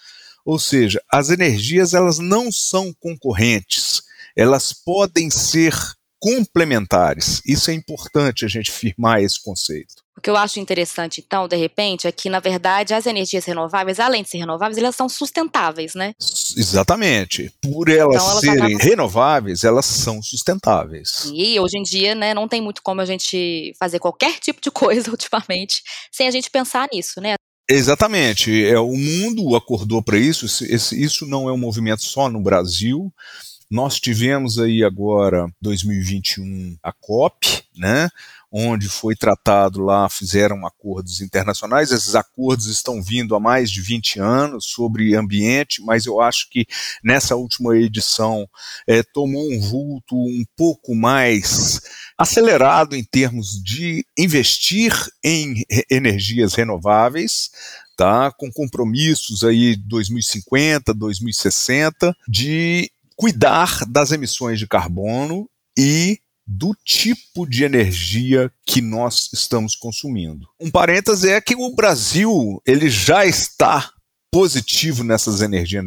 Ou 0.43 0.59
seja, 0.59 1.01
as 1.09 1.29
energias 1.29 1.93
elas 1.93 2.17
não 2.17 2.51
são 2.51 2.93
concorrentes, 2.99 4.01
elas 4.35 4.73
podem 4.73 5.29
ser 5.29 5.73
complementares. 6.19 7.41
Isso 7.45 7.69
é 7.71 7.73
importante 7.73 8.43
a 8.43 8.47
gente 8.47 8.71
firmar 8.71 9.21
esse 9.21 9.41
conceito. 9.41 10.00
O 10.17 10.21
que 10.21 10.29
eu 10.29 10.35
acho 10.35 10.59
interessante, 10.59 11.23
então, 11.25 11.47
de 11.47 11.55
repente, 11.55 12.05
é 12.05 12.11
que, 12.11 12.29
na 12.29 12.39
verdade, 12.39 12.93
as 12.93 13.05
energias 13.05 13.45
renováveis, 13.45 13.99
além 13.99 14.23
de 14.23 14.29
ser 14.29 14.39
renováveis, 14.39 14.77
elas 14.77 14.95
são 14.95 15.07
sustentáveis, 15.07 15.95
né? 15.95 16.13
Exatamente. 16.57 17.51
Por 17.61 17.89
elas, 17.89 18.15
então, 18.15 18.29
elas 18.29 18.41
serem 18.41 18.57
acabam... 18.57 18.77
renováveis, 18.77 19.63
elas 19.63 19.85
são 19.85 20.21
sustentáveis. 20.21 21.31
E 21.33 21.57
hoje 21.59 21.77
em 21.77 21.83
dia, 21.83 22.13
né, 22.13 22.33
não 22.33 22.47
tem 22.47 22.61
muito 22.61 22.81
como 22.83 22.99
a 22.99 23.05
gente 23.05 23.73
fazer 23.79 23.99
qualquer 23.99 24.37
tipo 24.39 24.59
de 24.61 24.69
coisa 24.69 25.09
ultimamente 25.09 25.81
sem 26.11 26.27
a 26.27 26.31
gente 26.31 26.49
pensar 26.49 26.89
nisso, 26.91 27.21
né? 27.21 27.35
Exatamente. 27.69 28.65
É, 28.65 28.77
o 28.77 28.97
mundo 28.97 29.55
acordou 29.55 30.03
para 30.03 30.17
isso. 30.17 30.45
Esse, 30.45 31.01
isso 31.01 31.25
não 31.25 31.47
é 31.47 31.53
um 31.53 31.57
movimento 31.57 32.03
só 32.03 32.27
no 32.27 32.41
Brasil 32.41 33.13
Nós 33.69 33.97
tivemos 33.97 34.59
aí 34.59 34.83
agora 34.83 35.47
2021 35.61 36.75
a 36.83 36.91
COP, 36.91 37.63
né? 37.77 38.09
Onde 38.51 38.89
foi 38.89 39.15
tratado 39.15 39.81
lá, 39.81 40.09
fizeram 40.09 40.65
acordos 40.65 41.21
internacionais. 41.21 41.91
Esses 41.91 42.15
acordos 42.15 42.67
estão 42.67 43.01
vindo 43.01 43.33
há 43.33 43.39
mais 43.39 43.71
de 43.71 43.81
20 43.81 44.19
anos 44.19 44.65
sobre 44.65 45.15
ambiente, 45.15 45.81
mas 45.81 46.05
eu 46.05 46.19
acho 46.19 46.49
que 46.49 46.65
nessa 47.01 47.35
última 47.35 47.77
edição 47.77 48.45
é, 48.85 49.01
tomou 49.01 49.49
um 49.49 49.59
vulto 49.61 50.15
um 50.15 50.43
pouco 50.57 50.93
mais 50.93 51.79
acelerado 52.17 52.95
em 52.95 53.03
termos 53.03 53.61
de 53.63 54.05
investir 54.17 54.93
em 55.23 55.63
energias 55.89 56.53
renováveis. 56.53 57.49
Tá, 57.97 58.31
com 58.31 58.51
compromissos 58.51 59.43
aí 59.43 59.75
2050, 59.75 60.91
2060, 60.91 62.17
de 62.27 62.89
cuidar 63.15 63.85
das 63.87 64.11
emissões 64.11 64.57
de 64.57 64.65
carbono 64.65 65.47
e 65.77 66.19
do 66.53 66.75
tipo 66.83 67.47
de 67.47 67.63
energia 67.63 68.51
que 68.65 68.81
nós 68.81 69.29
estamos 69.33 69.73
consumindo. 69.73 70.45
Um 70.59 70.69
parêntese 70.69 71.29
é 71.29 71.39
que 71.39 71.55
o 71.55 71.73
Brasil 71.73 72.61
ele 72.65 72.89
já 72.89 73.25
está 73.25 73.89
positivo 74.29 75.03
nessas 75.03 75.41
energias, 75.41 75.83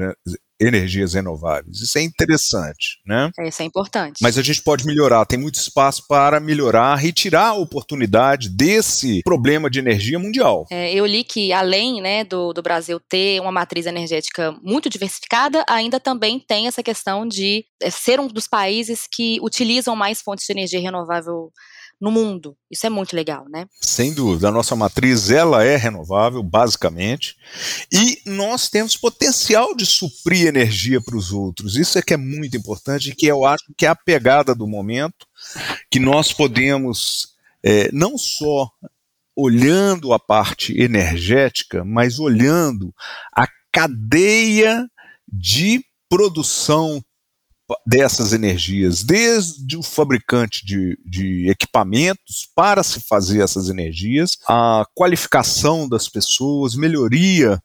energias 0.60 1.14
renováveis. 1.14 1.80
Isso 1.80 1.98
é 1.98 2.02
interessante, 2.02 3.00
né? 3.06 3.30
Isso 3.40 3.62
é 3.62 3.64
importante. 3.64 4.18
Mas 4.22 4.38
a 4.38 4.42
gente 4.42 4.62
pode 4.62 4.86
melhorar, 4.86 5.24
tem 5.26 5.38
muito 5.38 5.56
espaço 5.56 6.04
para 6.08 6.40
melhorar, 6.40 6.94
retirar 6.96 7.48
a 7.48 7.54
oportunidade 7.54 8.48
desse 8.48 9.22
problema 9.24 9.68
de 9.68 9.78
energia 9.78 10.18
mundial. 10.18 10.66
É, 10.70 10.92
eu 10.92 11.04
li 11.06 11.24
que 11.24 11.52
além 11.52 12.00
né, 12.00 12.24
do, 12.24 12.52
do 12.52 12.62
Brasil 12.62 13.00
ter 13.00 13.40
uma 13.40 13.52
matriz 13.52 13.86
energética 13.86 14.52
muito 14.62 14.88
diversificada, 14.88 15.64
ainda 15.68 15.98
também 15.98 16.38
tem 16.38 16.66
essa 16.66 16.82
questão 16.82 17.26
de 17.26 17.64
é, 17.82 17.90
ser 17.90 18.20
um 18.20 18.28
dos 18.28 18.46
países 18.46 19.06
que 19.10 19.38
utilizam 19.42 19.96
mais 19.96 20.22
fontes 20.22 20.46
de 20.46 20.52
energia 20.52 20.80
renovável 20.80 21.50
no 22.04 22.10
mundo. 22.10 22.54
Isso 22.70 22.86
é 22.86 22.90
muito 22.90 23.16
legal, 23.16 23.46
né? 23.48 23.66
Sem 23.80 24.12
dúvida. 24.12 24.48
A 24.48 24.52
nossa 24.52 24.76
matriz 24.76 25.30
ela 25.30 25.64
é 25.64 25.74
renovável, 25.74 26.42
basicamente, 26.42 27.34
e 27.90 28.18
nós 28.26 28.68
temos 28.68 28.94
potencial 28.94 29.74
de 29.74 29.86
suprir 29.86 30.46
energia 30.46 31.00
para 31.00 31.16
os 31.16 31.32
outros. 31.32 31.76
Isso 31.76 31.98
é 31.98 32.02
que 32.02 32.12
é 32.12 32.18
muito 32.18 32.58
importante 32.58 33.08
e 33.08 33.14
que 33.14 33.24
eu 33.24 33.46
acho 33.46 33.64
que 33.74 33.86
é 33.86 33.88
a 33.88 33.96
pegada 33.96 34.54
do 34.54 34.66
momento, 34.66 35.26
que 35.90 35.98
nós 35.98 36.30
podemos 36.30 37.28
é, 37.62 37.90
não 37.90 38.18
só 38.18 38.70
olhando 39.34 40.12
a 40.12 40.18
parte 40.18 40.78
energética, 40.78 41.84
mas 41.86 42.18
olhando 42.18 42.94
a 43.34 43.48
cadeia 43.72 44.86
de 45.26 45.82
produção 46.06 47.02
dessas 47.86 48.32
energias, 48.32 49.02
desde 49.02 49.76
o 49.76 49.82
fabricante 49.82 50.64
de, 50.66 50.98
de, 51.04 51.48
equipamentos 51.48 52.48
para 52.54 52.82
se 52.82 53.00
fazer 53.00 53.42
essas 53.42 53.68
energias, 53.68 54.36
a 54.46 54.84
qualificação 54.94 55.88
das 55.88 56.08
pessoas, 56.08 56.74
melhoria 56.74 57.58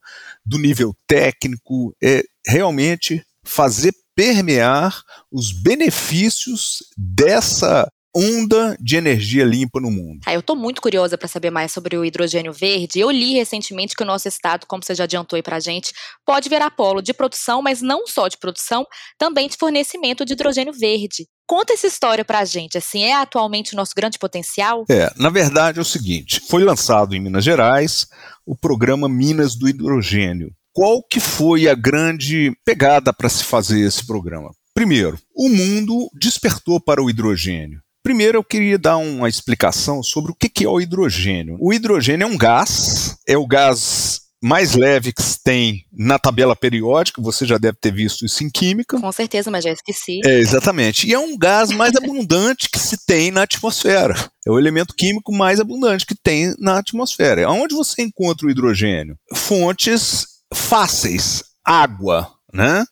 do 0.44 0.58
nível 0.58 0.96
técnico, 1.06 1.94
é 2.02 2.24
realmente 2.46 3.22
fazer 3.44 3.94
permear 4.14 5.02
os 5.30 5.52
benefícios 5.52 6.78
dessa 6.96 7.90
onda 8.14 8.76
de 8.80 8.96
energia 8.96 9.44
limpa 9.44 9.80
no 9.80 9.90
mundo. 9.90 10.20
Ah, 10.26 10.34
eu 10.34 10.40
estou 10.40 10.56
muito 10.56 10.82
curiosa 10.82 11.16
para 11.16 11.28
saber 11.28 11.50
mais 11.50 11.72
sobre 11.72 11.96
o 11.96 12.04
hidrogênio 12.04 12.52
verde. 12.52 12.98
Eu 12.98 13.10
li 13.10 13.34
recentemente 13.34 13.94
que 13.94 14.02
o 14.02 14.06
nosso 14.06 14.26
estado, 14.26 14.66
como 14.66 14.82
você 14.82 14.94
já 14.94 15.04
adiantou 15.04 15.36
aí 15.36 15.42
para 15.42 15.56
a 15.56 15.60
gente, 15.60 15.92
pode 16.24 16.48
virar 16.48 16.70
polo 16.70 17.00
de 17.00 17.12
produção, 17.12 17.62
mas 17.62 17.80
não 17.80 18.06
só 18.06 18.28
de 18.28 18.38
produção, 18.38 18.86
também 19.18 19.48
de 19.48 19.56
fornecimento 19.56 20.24
de 20.24 20.32
hidrogênio 20.32 20.72
verde. 20.72 21.26
Conta 21.46 21.72
essa 21.72 21.86
história 21.86 22.24
para 22.24 22.40
a 22.40 22.44
gente, 22.44 22.78
assim, 22.78 23.02
é 23.02 23.14
atualmente 23.14 23.74
o 23.74 23.76
nosso 23.76 23.92
grande 23.94 24.18
potencial? 24.18 24.84
É, 24.88 25.12
na 25.16 25.30
verdade 25.30 25.78
é 25.78 25.82
o 25.82 25.84
seguinte, 25.84 26.40
foi 26.48 26.62
lançado 26.62 27.14
em 27.14 27.20
Minas 27.20 27.44
Gerais 27.44 28.06
o 28.46 28.56
programa 28.56 29.08
Minas 29.08 29.56
do 29.56 29.68
Hidrogênio. 29.68 30.52
Qual 30.72 31.02
que 31.02 31.18
foi 31.18 31.68
a 31.68 31.74
grande 31.74 32.52
pegada 32.64 33.12
para 33.12 33.28
se 33.28 33.42
fazer 33.42 33.80
esse 33.80 34.06
programa? 34.06 34.50
Primeiro, 34.72 35.18
o 35.34 35.48
mundo 35.48 36.08
despertou 36.14 36.80
para 36.80 37.02
o 37.02 37.10
hidrogênio. 37.10 37.80
Primeiro, 38.02 38.38
eu 38.38 38.44
queria 38.44 38.78
dar 38.78 38.96
uma 38.96 39.28
explicação 39.28 40.02
sobre 40.02 40.32
o 40.32 40.34
que 40.34 40.64
é 40.64 40.68
o 40.68 40.80
hidrogênio. 40.80 41.56
O 41.60 41.72
hidrogênio 41.72 42.24
é 42.24 42.26
um 42.26 42.36
gás, 42.36 43.16
é 43.26 43.36
o 43.36 43.46
gás 43.46 44.20
mais 44.42 44.74
leve 44.74 45.12
que 45.12 45.22
se 45.22 45.42
tem 45.42 45.84
na 45.92 46.18
tabela 46.18 46.56
periódica, 46.56 47.20
você 47.20 47.44
já 47.44 47.58
deve 47.58 47.76
ter 47.78 47.92
visto 47.92 48.24
isso 48.24 48.42
em 48.42 48.50
química. 48.50 48.98
Com 48.98 49.12
certeza, 49.12 49.50
mas 49.50 49.64
já 49.64 49.70
esqueci. 49.70 50.20
É, 50.24 50.38
exatamente. 50.38 51.06
E 51.06 51.12
é 51.12 51.18
um 51.18 51.36
gás 51.36 51.70
mais 51.70 51.94
abundante 51.94 52.68
que 52.70 52.78
se 52.78 52.96
tem 53.04 53.30
na 53.30 53.42
atmosfera. 53.42 54.14
É 54.46 54.50
o 54.50 54.58
elemento 54.58 54.94
químico 54.94 55.32
mais 55.32 55.60
abundante 55.60 56.06
que 56.06 56.14
tem 56.14 56.54
na 56.58 56.78
atmosfera. 56.78 57.50
Onde 57.50 57.74
você 57.74 58.02
encontra 58.02 58.46
o 58.46 58.50
hidrogênio? 58.50 59.16
Fontes 59.34 60.26
fáceis. 60.52 61.44
Água, 61.62 62.32
né? 62.52 62.84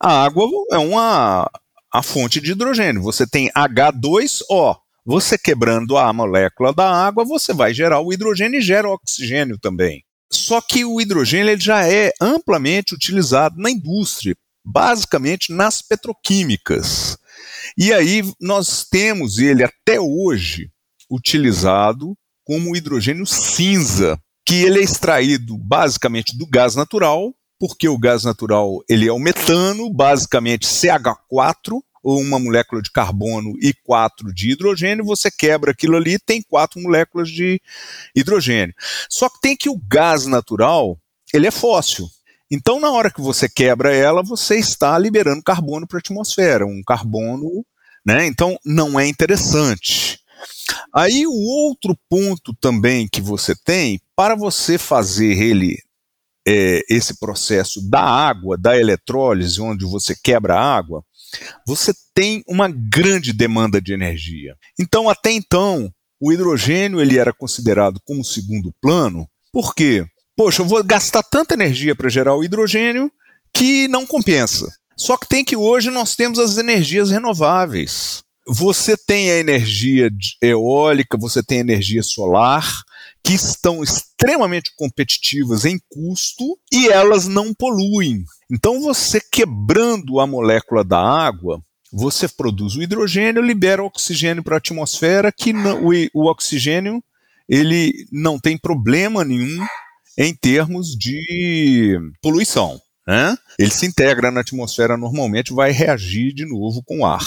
A 0.00 0.24
água 0.24 0.46
é 0.70 0.78
uma 0.78 1.50
a 1.94 2.02
fonte 2.02 2.40
de 2.40 2.50
hidrogênio. 2.50 3.00
Você 3.02 3.24
tem 3.24 3.48
H2O. 3.56 4.76
Você 5.06 5.38
quebrando 5.38 5.96
a 5.96 6.12
molécula 6.12 6.72
da 6.72 6.90
água, 6.90 7.24
você 7.24 7.52
vai 7.52 7.72
gerar 7.72 8.00
o 8.00 8.12
hidrogênio 8.12 8.58
e 8.58 8.62
gera 8.62 8.88
o 8.88 8.92
oxigênio 8.92 9.56
também. 9.60 10.02
Só 10.32 10.60
que 10.60 10.84
o 10.84 11.00
hidrogênio 11.00 11.50
ele 11.50 11.60
já 11.60 11.86
é 11.88 12.10
amplamente 12.20 12.94
utilizado 12.94 13.56
na 13.58 13.70
indústria, 13.70 14.34
basicamente 14.64 15.52
nas 15.52 15.82
petroquímicas. 15.82 17.16
E 17.78 17.92
aí 17.92 18.24
nós 18.40 18.84
temos 18.90 19.38
ele 19.38 19.62
até 19.62 20.00
hoje 20.00 20.70
utilizado 21.08 22.16
como 22.44 22.74
hidrogênio 22.74 23.24
cinza, 23.24 24.18
que 24.44 24.64
ele 24.64 24.80
é 24.80 24.82
extraído 24.82 25.56
basicamente 25.56 26.36
do 26.36 26.46
gás 26.46 26.74
natural 26.74 27.32
porque 27.58 27.88
o 27.88 27.98
gás 27.98 28.24
natural 28.24 28.82
ele 28.88 29.08
é 29.08 29.12
o 29.12 29.18
metano, 29.18 29.92
basicamente 29.92 30.66
CH4, 30.66 31.80
ou 32.04 32.20
uma 32.20 32.38
molécula 32.38 32.82
de 32.82 32.90
carbono 32.90 33.54
e 33.62 33.72
quatro 33.82 34.32
de 34.32 34.50
hidrogênio, 34.50 35.04
você 35.04 35.30
quebra 35.30 35.70
aquilo 35.70 35.96
ali 35.96 36.18
tem 36.18 36.42
quatro 36.42 36.78
moléculas 36.80 37.30
de 37.30 37.60
hidrogênio. 38.14 38.74
Só 39.08 39.30
que 39.30 39.40
tem 39.40 39.56
que 39.56 39.70
o 39.70 39.80
gás 39.88 40.26
natural, 40.26 40.98
ele 41.32 41.46
é 41.46 41.50
fóssil. 41.50 42.06
Então, 42.50 42.78
na 42.78 42.90
hora 42.90 43.10
que 43.10 43.22
você 43.22 43.48
quebra 43.48 43.94
ela, 43.94 44.22
você 44.22 44.56
está 44.56 44.98
liberando 44.98 45.42
carbono 45.42 45.86
para 45.86 45.96
a 45.96 46.00
atmosfera, 46.00 46.66
um 46.66 46.82
carbono, 46.86 47.64
né? 48.04 48.26
Então, 48.26 48.58
não 48.64 49.00
é 49.00 49.08
interessante. 49.08 50.20
Aí, 50.92 51.26
o 51.26 51.32
outro 51.32 51.98
ponto 52.08 52.54
também 52.60 53.08
que 53.08 53.22
você 53.22 53.54
tem, 53.56 53.98
para 54.14 54.36
você 54.36 54.76
fazer 54.76 55.42
ele 55.42 55.78
é, 56.46 56.80
esse 56.88 57.18
processo 57.18 57.80
da 57.88 58.02
água, 58.02 58.56
da 58.56 58.78
eletrólise, 58.78 59.60
onde 59.60 59.84
você 59.84 60.14
quebra 60.14 60.54
a 60.54 60.76
água, 60.76 61.02
você 61.66 61.92
tem 62.14 62.42
uma 62.46 62.68
grande 62.68 63.32
demanda 63.32 63.80
de 63.80 63.92
energia. 63.92 64.54
Então, 64.78 65.08
até 65.08 65.30
então, 65.30 65.90
o 66.20 66.32
hidrogênio 66.32 67.00
ele 67.00 67.18
era 67.18 67.32
considerado 67.32 68.00
como 68.04 68.24
segundo 68.24 68.72
plano, 68.80 69.28
por 69.52 69.74
quê? 69.74 70.06
Poxa, 70.36 70.62
eu 70.62 70.66
vou 70.66 70.82
gastar 70.82 71.22
tanta 71.22 71.54
energia 71.54 71.94
para 71.94 72.08
gerar 72.08 72.34
o 72.34 72.42
hidrogênio 72.42 73.10
que 73.52 73.86
não 73.88 74.06
compensa. 74.06 74.66
Só 74.96 75.16
que 75.16 75.28
tem 75.28 75.44
que 75.44 75.56
hoje 75.56 75.90
nós 75.90 76.14
temos 76.14 76.38
as 76.38 76.58
energias 76.58 77.10
renováveis. 77.10 78.22
Você 78.46 78.96
tem 78.96 79.30
a 79.30 79.38
energia 79.38 80.10
eólica, 80.42 81.16
você 81.16 81.42
tem 81.42 81.58
a 81.58 81.62
energia 81.62 82.02
solar, 82.02 82.68
que 83.24 83.32
estão 83.32 83.82
extremamente 83.82 84.72
competitivas 84.76 85.64
em 85.64 85.80
custo 85.88 86.58
e 86.70 86.88
elas 86.88 87.26
não 87.26 87.54
poluem. 87.54 88.22
Então, 88.50 88.82
você 88.82 89.18
quebrando 89.18 90.20
a 90.20 90.26
molécula 90.26 90.84
da 90.84 91.00
água, 91.00 91.62
você 91.90 92.28
produz 92.28 92.76
o 92.76 92.82
hidrogênio, 92.82 93.40
libera 93.40 93.82
o 93.82 93.86
oxigênio 93.86 94.42
para 94.42 94.56
a 94.56 94.58
atmosfera, 94.58 95.32
que 95.32 95.52
não, 95.52 95.86
o, 95.86 95.92
o 96.12 96.28
oxigênio 96.28 97.02
ele 97.48 98.06
não 98.12 98.38
tem 98.38 98.58
problema 98.58 99.24
nenhum 99.24 99.64
em 100.18 100.34
termos 100.34 100.96
de 100.96 101.98
poluição. 102.20 102.80
Né? 103.06 103.36
Ele 103.58 103.70
se 103.70 103.86
integra 103.86 104.30
na 104.30 104.40
atmosfera 104.40 104.96
normalmente, 104.96 105.52
vai 105.52 105.70
reagir 105.70 106.34
de 106.34 106.44
novo 106.44 106.82
com 106.84 107.00
o 107.00 107.06
ar. 107.06 107.24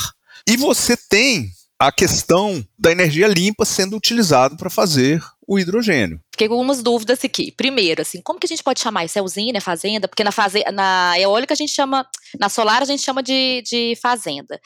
E 0.48 0.56
você 0.56 0.96
tem 0.96 1.50
a 1.80 1.92
questão 1.92 2.64
da 2.78 2.92
energia 2.92 3.28
limpa 3.28 3.66
sendo 3.66 3.96
utilizada 3.96 4.56
para 4.56 4.70
fazer 4.70 5.22
o 5.48 5.58
hidrogênio. 5.58 6.20
Fiquei 6.32 6.48
com 6.50 6.56
algumas 6.56 6.84
dúvidas 6.84 7.24
aqui. 7.24 7.52
Primeiro, 7.52 8.02
assim, 8.02 8.22
como 8.22 8.40
que 8.40 8.46
a 8.46 8.50
gente 8.50 8.62
pode 8.62 8.82
chamar 8.82 9.06
isso? 9.06 9.18
É 9.18 9.22
usina, 9.22 9.58
é 9.58 9.62
fazenda? 9.62 10.08
Porque 10.08 10.24
na, 10.24 10.32
faze 10.32 10.64
na 10.74 11.18
eólica 11.18 11.54
a 11.54 11.58
gente 11.58 11.72
chama, 11.72 12.06
na 12.40 12.50
solar 12.50 12.82
a 12.82 12.86
gente 12.86 13.02
chama 13.02 13.24
de, 13.24 13.64
de 13.66 13.98
fazenda. 14.02 14.60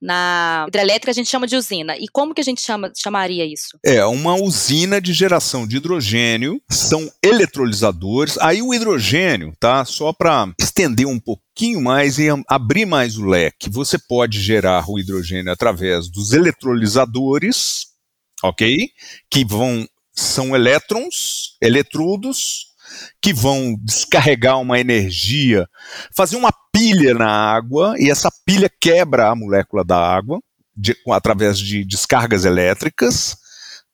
Na 0.00 0.64
hidrelétrica 0.68 1.10
a 1.10 1.14
gente 1.14 1.28
chama 1.28 1.46
de 1.46 1.56
usina. 1.56 1.96
E 1.98 2.06
como 2.08 2.32
que 2.32 2.40
a 2.40 2.44
gente 2.44 2.62
chama, 2.62 2.90
chamaria 2.96 3.44
isso? 3.44 3.78
É, 3.84 4.04
uma 4.06 4.36
usina 4.36 5.00
de 5.00 5.12
geração 5.12 5.66
de 5.66 5.76
hidrogênio, 5.76 6.62
são 6.70 7.10
eletrolisadores. 7.22 8.38
Aí 8.38 8.62
o 8.62 8.72
hidrogênio, 8.72 9.52
tá? 9.58 9.84
Só 9.84 10.12
para 10.12 10.50
estender 10.58 11.06
um 11.06 11.18
pouquinho 11.18 11.82
mais 11.82 12.18
e 12.18 12.28
abrir 12.48 12.86
mais 12.86 13.18
o 13.18 13.26
leque, 13.26 13.68
você 13.68 13.98
pode 13.98 14.40
gerar 14.40 14.88
o 14.88 14.98
hidrogênio 14.98 15.52
através 15.52 16.08
dos 16.08 16.32
eletrolisadores, 16.32 17.88
ok? 18.42 18.88
Que 19.30 19.44
vão 19.44 19.86
são 20.18 20.54
elétrons, 20.54 21.56
eletrodos, 21.62 22.66
que 23.22 23.32
vão 23.32 23.76
descarregar 23.82 24.58
uma 24.60 24.80
energia, 24.80 25.66
fazer 26.16 26.36
uma 26.36 26.52
pilha 26.72 27.14
na 27.14 27.28
água, 27.28 27.94
e 27.98 28.10
essa 28.10 28.30
pilha 28.44 28.70
quebra 28.80 29.28
a 29.28 29.36
molécula 29.36 29.84
da 29.84 29.98
água 29.98 30.40
de, 30.76 30.96
através 31.10 31.58
de 31.58 31.84
descargas 31.84 32.44
elétricas, 32.44 33.36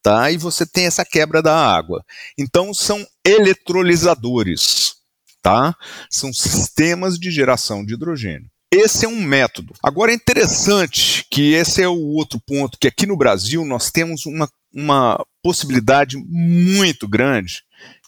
tá? 0.01 0.31
E 0.31 0.37
você 0.37 0.65
tem 0.65 0.85
essa 0.85 1.03
quebra 1.03 1.41
da 1.41 1.55
água. 1.55 2.03
Então 2.37 2.73
são 2.73 3.05
eletrolisadores, 3.25 4.95
tá? 5.41 5.75
São 6.09 6.33
sistemas 6.33 7.19
de 7.19 7.31
geração 7.31 7.85
de 7.85 7.93
hidrogênio. 7.93 8.49
Esse 8.71 9.05
é 9.05 9.07
um 9.07 9.21
método. 9.21 9.73
Agora 9.81 10.11
é 10.11 10.15
interessante 10.15 11.25
que 11.31 11.53
esse 11.53 11.81
é 11.81 11.87
o 11.87 11.97
outro 11.97 12.39
ponto 12.45 12.77
que 12.79 12.87
aqui 12.87 13.05
no 13.05 13.15
Brasil 13.15 13.63
nós 13.63 13.89
temos 13.89 14.25
uma, 14.25 14.49
uma 14.75 15.25
possibilidade 15.41 16.17
muito 16.27 17.07
grande, 17.07 17.63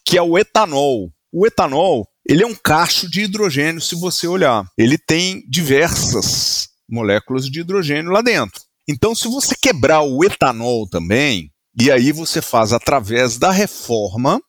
que 0.06 0.18
é 0.18 0.22
o 0.22 0.38
etanol. 0.38 1.10
O 1.32 1.48
etanol, 1.48 2.08
ele 2.28 2.44
é 2.44 2.46
um 2.46 2.56
cacho 2.56 3.10
de 3.10 3.22
hidrogênio 3.22 3.80
se 3.80 3.96
você 3.96 4.28
olhar. 4.28 4.68
Ele 4.78 4.98
tem 4.98 5.44
diversas 5.48 6.68
moléculas 6.90 7.50
de 7.50 7.62
hidrogênio 7.62 8.12
lá 8.12 8.22
dentro. 8.22 8.62
Então, 8.88 9.16
se 9.16 9.28
você 9.28 9.56
quebrar 9.60 10.02
o 10.02 10.24
etanol 10.24 10.88
também, 10.88 11.52
e 11.80 11.92
aí 11.92 12.12
você 12.12 12.42
faz 12.42 12.74
através 12.74 13.38
da 13.38 13.52
reforma, 13.52 14.42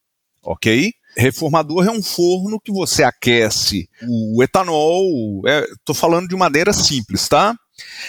ok? 0.43 0.93
Reformador 1.17 1.87
é 1.87 1.91
um 1.91 2.03
forno 2.03 2.61
que 2.61 2.71
você 2.71 3.03
aquece 3.03 3.89
o 4.09 4.43
etanol, 4.43 5.43
estou 5.45 5.95
é, 5.95 5.99
falando 5.99 6.29
de 6.29 6.37
maneira 6.37 6.73
simples, 6.73 7.29
tá? 7.29 7.57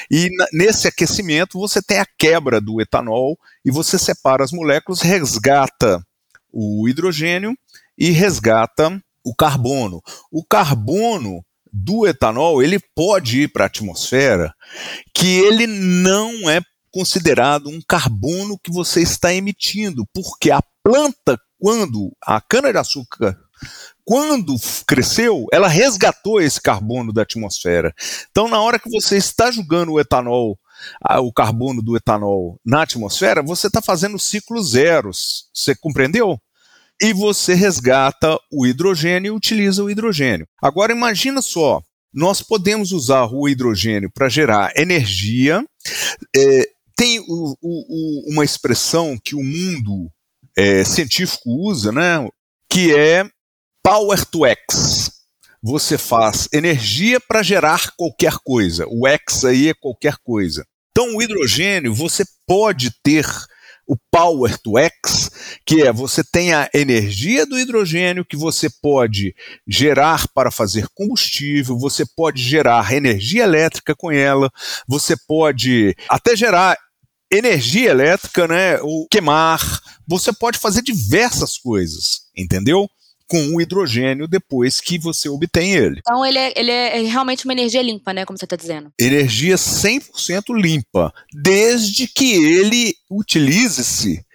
E 0.10 0.30
nesse 0.52 0.88
aquecimento 0.88 1.60
você 1.60 1.82
tem 1.82 2.00
a 2.00 2.08
quebra 2.18 2.60
do 2.60 2.82
etanol 2.82 3.38
e 3.64 3.72
você 3.72 3.98
separa 3.98 4.44
as 4.44 4.52
moléculas, 4.52 5.02
resgata 5.02 6.04
o 6.52 6.88
hidrogênio 6.88 7.56
e 7.98 8.10
resgata 8.10 9.02
o 9.24 9.36
carbono. 9.36 10.02
O 10.32 10.44
carbono 10.44 11.44
do 11.72 12.08
etanol 12.08 12.64
ele 12.64 12.80
pode 12.96 13.42
ir 13.42 13.52
para 13.52 13.66
a 13.66 13.68
atmosfera 13.68 14.54
que 15.14 15.40
ele 15.40 15.68
não 15.68 16.50
é 16.50 16.62
considerado 16.92 17.70
um 17.70 17.80
carbono 17.88 18.58
que 18.58 18.72
você 18.72 19.02
está 19.02 19.32
emitindo, 19.32 20.04
porque 20.12 20.50
a 20.50 20.62
planta 20.84 21.40
quando 21.60 22.16
a 22.24 22.40
cana-de-açúcar, 22.40 23.38
quando 24.04 24.56
cresceu, 24.88 25.46
ela 25.54 25.68
resgatou 25.68 26.42
esse 26.42 26.60
carbono 26.60 27.13
da 27.13 27.22
atmosfera. 27.22 27.94
Então, 28.32 28.48
na 28.48 28.60
hora 28.60 28.80
que 28.80 28.89
você 28.89 29.18
está 29.18 29.51
jogando 29.51 29.94
o 29.94 30.00
etanol, 30.00 30.58
o 31.22 31.32
carbono 31.32 31.82
do 31.82 31.96
etanol 31.96 32.60
na 32.66 32.82
atmosfera, 32.82 33.44
você 33.44 33.68
está 33.68 33.82
fazendo 33.82 34.18
ciclos 34.18 34.72
zeros. 34.72 35.46
Você 35.54 35.75
compreendeu? 35.75 36.39
E 37.01 37.13
você 37.13 37.54
resgata 37.54 38.38
o 38.51 38.66
hidrogênio 38.66 39.34
e 39.34 39.36
utiliza 39.36 39.84
o 39.84 39.89
hidrogênio. 39.89 40.48
Agora, 40.62 40.92
imagina 40.92 41.42
só, 41.42 41.82
nós 42.13 42.42
podemos 42.42 42.92
usar 42.92 43.28
o 43.32 43.48
hidrogênio 43.48 44.10
para 44.12 44.28
gerar 44.28 44.74
energia. 44.75 45.63
É, 46.36 46.68
tem 46.96 47.20
o, 47.20 47.56
o, 47.62 48.34
uma 48.34 48.44
expressão 48.44 49.18
que 49.24 49.36
o 49.36 49.44
mundo 49.44 50.12
é, 50.58 50.84
científico 50.84 51.50
usa, 51.50 51.92
né, 51.92 52.28
que 52.70 52.94
é 52.94 53.30
Power 53.83 54.25
to 54.25 54.45
X. 54.45 55.12
Você 55.62 55.98
faz 55.98 56.48
energia 56.53 57.19
para 57.19 57.43
gerar 57.43 57.91
qualquer 57.98 58.33
coisa. 58.43 58.86
O 58.88 59.07
X 59.07 59.43
aí 59.45 59.69
é 59.69 59.74
qualquer 59.74 60.15
coisa. 60.24 60.65
Então, 60.91 61.15
o 61.15 61.21
hidrogênio, 61.21 61.93
você 61.93 62.24
pode 62.48 62.91
ter 63.03 63.25
o 63.89 63.98
Power 64.12 64.55
to 64.59 64.77
X, 64.77 65.31
que 65.65 65.81
é 65.81 65.91
você 65.91 66.24
tem 66.24 66.53
a 66.53 66.69
energia 66.75 67.43
do 67.43 67.57
hidrogênio 67.57 68.24
que 68.24 68.38
você 68.38 68.69
pode 68.69 69.33
gerar 69.67 70.27
para 70.27 70.51
fazer 70.51 70.88
combustível, 70.93 71.75
você 71.77 72.05
pode 72.05 72.39
gerar 72.41 72.93
energia 72.93 73.43
elétrica 73.43 73.95
com 73.95 74.12
ela, 74.12 74.51
você 74.88 75.15
pode 75.27 75.95
até 76.07 76.36
gerar 76.36 76.77
energia 77.31 77.89
elétrica, 77.89 78.48
né, 78.48 78.79
ou 78.81 79.07
queimar, 79.07 79.59
você 80.07 80.31
pode 80.31 80.59
fazer 80.59 80.83
diversas 80.83 81.57
coisas, 81.57 82.21
entendeu? 82.38 82.88
Com 83.29 83.55
o 83.55 83.62
hidrogênio 83.62 84.27
depois 84.27 84.81
que 84.81 84.98
você 84.98 85.29
obtém 85.29 85.74
ele. 85.74 86.00
Então 86.00 86.25
ele 86.25 86.38
é, 86.38 86.53
ele 86.55 86.71
é 86.71 87.01
realmente 87.03 87.45
uma 87.45 87.53
energia 87.53 87.81
limpa, 87.81 88.12
né? 88.12 88.25
Como 88.25 88.38
você 88.38 88.45
está 88.45 88.55
dizendo. 88.55 88.91
Energia 89.00 89.55
100% 89.55 90.43
limpa, 90.55 91.13
desde 91.31 92.07
que 92.07 92.33
ele 92.33 92.95
utilize-se 93.09 94.25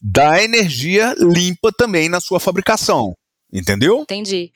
da 0.00 0.42
energia 0.42 1.14
limpa 1.18 1.72
também 1.72 2.08
na 2.08 2.20
sua 2.20 2.38
fabricação. 2.38 3.14
Entendeu? 3.52 4.00
Entendi. 4.00 4.52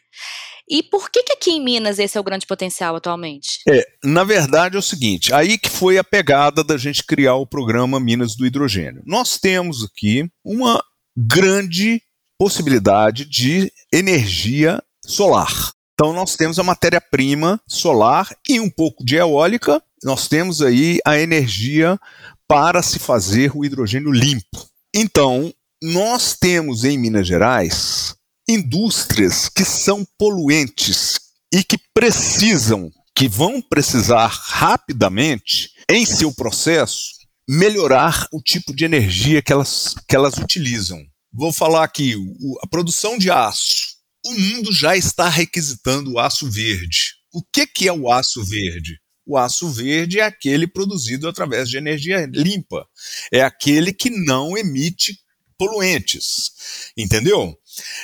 E 0.68 0.82
por 0.82 1.10
que, 1.10 1.22
que 1.22 1.32
aqui 1.32 1.50
em 1.52 1.64
Minas 1.64 1.98
esse 1.98 2.18
é 2.18 2.20
o 2.20 2.24
grande 2.24 2.46
potencial 2.46 2.94
atualmente? 2.94 3.60
É, 3.66 3.86
na 4.04 4.22
verdade 4.22 4.76
é 4.76 4.78
o 4.78 4.82
seguinte, 4.82 5.32
aí 5.32 5.56
que 5.56 5.70
foi 5.70 5.96
a 5.96 6.04
pegada 6.04 6.62
da 6.62 6.76
gente 6.76 7.04
criar 7.04 7.36
o 7.36 7.46
programa 7.46 7.98
Minas 7.98 8.36
do 8.36 8.44
Hidrogênio. 8.44 9.02
Nós 9.06 9.38
temos 9.38 9.82
aqui 9.82 10.28
uma 10.44 10.82
grande 11.16 12.02
possibilidade 12.38 13.24
de 13.24 13.72
energia 13.92 14.82
solar. 15.04 15.72
Então 15.94 16.12
nós 16.12 16.36
temos 16.36 16.58
a 16.58 16.62
matéria-prima 16.62 17.60
solar 17.66 18.28
e 18.48 18.60
um 18.60 18.70
pouco 18.70 19.04
de 19.04 19.16
eólica. 19.16 19.82
Nós 20.04 20.28
temos 20.28 20.62
aí 20.62 21.00
a 21.04 21.18
energia 21.18 21.98
para 22.46 22.82
se 22.82 22.98
fazer 22.98 23.50
o 23.54 23.64
hidrogênio 23.64 24.12
limpo. 24.12 24.66
Então, 24.94 25.52
nós 25.82 26.34
temos 26.34 26.84
em 26.84 26.96
Minas 26.96 27.26
Gerais 27.26 28.16
indústrias 28.48 29.48
que 29.48 29.64
são 29.64 30.06
poluentes 30.18 31.20
e 31.52 31.62
que 31.62 31.78
precisam, 31.92 32.90
que 33.14 33.28
vão 33.28 33.60
precisar 33.60 34.28
rapidamente, 34.28 35.70
em 35.90 36.06
seu 36.06 36.32
processo, 36.32 37.10
melhorar 37.48 38.26
o 38.32 38.40
tipo 38.40 38.74
de 38.74 38.84
energia 38.84 39.42
que 39.42 39.52
elas, 39.52 39.94
que 40.08 40.16
elas 40.16 40.38
utilizam. 40.38 41.04
Vou 41.38 41.52
falar 41.52 41.84
aqui, 41.84 42.16
a 42.60 42.66
produção 42.66 43.16
de 43.16 43.30
aço. 43.30 43.94
O 44.26 44.32
mundo 44.32 44.72
já 44.72 44.96
está 44.96 45.28
requisitando 45.28 46.14
o 46.14 46.18
aço 46.18 46.50
verde. 46.50 47.14
O 47.32 47.40
que, 47.52 47.64
que 47.64 47.86
é 47.86 47.92
o 47.92 48.10
aço 48.10 48.42
verde? 48.42 48.98
O 49.24 49.38
aço 49.38 49.70
verde 49.70 50.18
é 50.18 50.24
aquele 50.24 50.66
produzido 50.66 51.28
através 51.28 51.70
de 51.70 51.76
energia 51.76 52.28
limpa. 52.34 52.84
É 53.32 53.40
aquele 53.40 53.92
que 53.92 54.10
não 54.10 54.58
emite 54.58 55.16
poluentes. 55.56 56.50
Entendeu? 56.96 57.56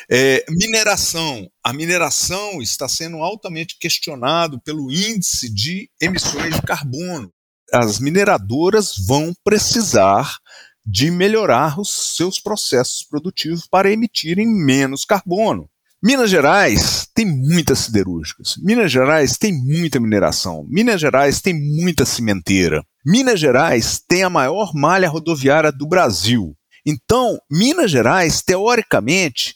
É, 0.09 0.45
mineração. 0.51 1.51
A 1.65 1.73
mineração 1.73 2.63
está 2.63 2.87
sendo 2.87 3.17
altamente 3.17 3.77
questionado 3.81 4.61
pelo 4.61 4.93
índice 4.93 5.53
de 5.53 5.91
emissões 6.01 6.55
de 6.55 6.63
carbono. 6.63 7.33
As 7.73 7.99
mineradoras 7.99 8.95
vão 8.97 9.35
precisar 9.43 10.39
de 10.85 11.11
melhorar 11.11 11.81
os 11.81 12.17
seus 12.17 12.39
processos 12.39 13.03
produtivos 13.03 13.67
para 13.67 13.91
emitirem 13.91 14.47
menos 14.47 15.05
carbono. 15.05 15.69
Minas 16.03 16.29
Gerais 16.29 17.09
tem 17.15 17.25
muitas 17.25 17.79
siderúrgicas. 17.79 18.57
Minas 18.59 18.93
Gerais 18.93 19.39
tem 19.39 19.55
muita 19.55 19.99
mineração. 19.99 20.67
Minas 20.69 21.01
Gerais 21.01 21.41
tem 21.41 21.55
muita 21.55 22.05
cimenteira. 22.05 22.85
Minas 23.07 23.41
Gerais 23.41 24.03
tem 24.07 24.23
a 24.23 24.29
maior 24.29 24.75
malha 24.75 25.09
rodoviária 25.09 25.73
do 25.73 25.87
Brasil. 25.87 26.55
Então, 26.85 27.39
Minas 27.51 27.91
Gerais, 27.91 28.43
teoricamente, 28.43 29.55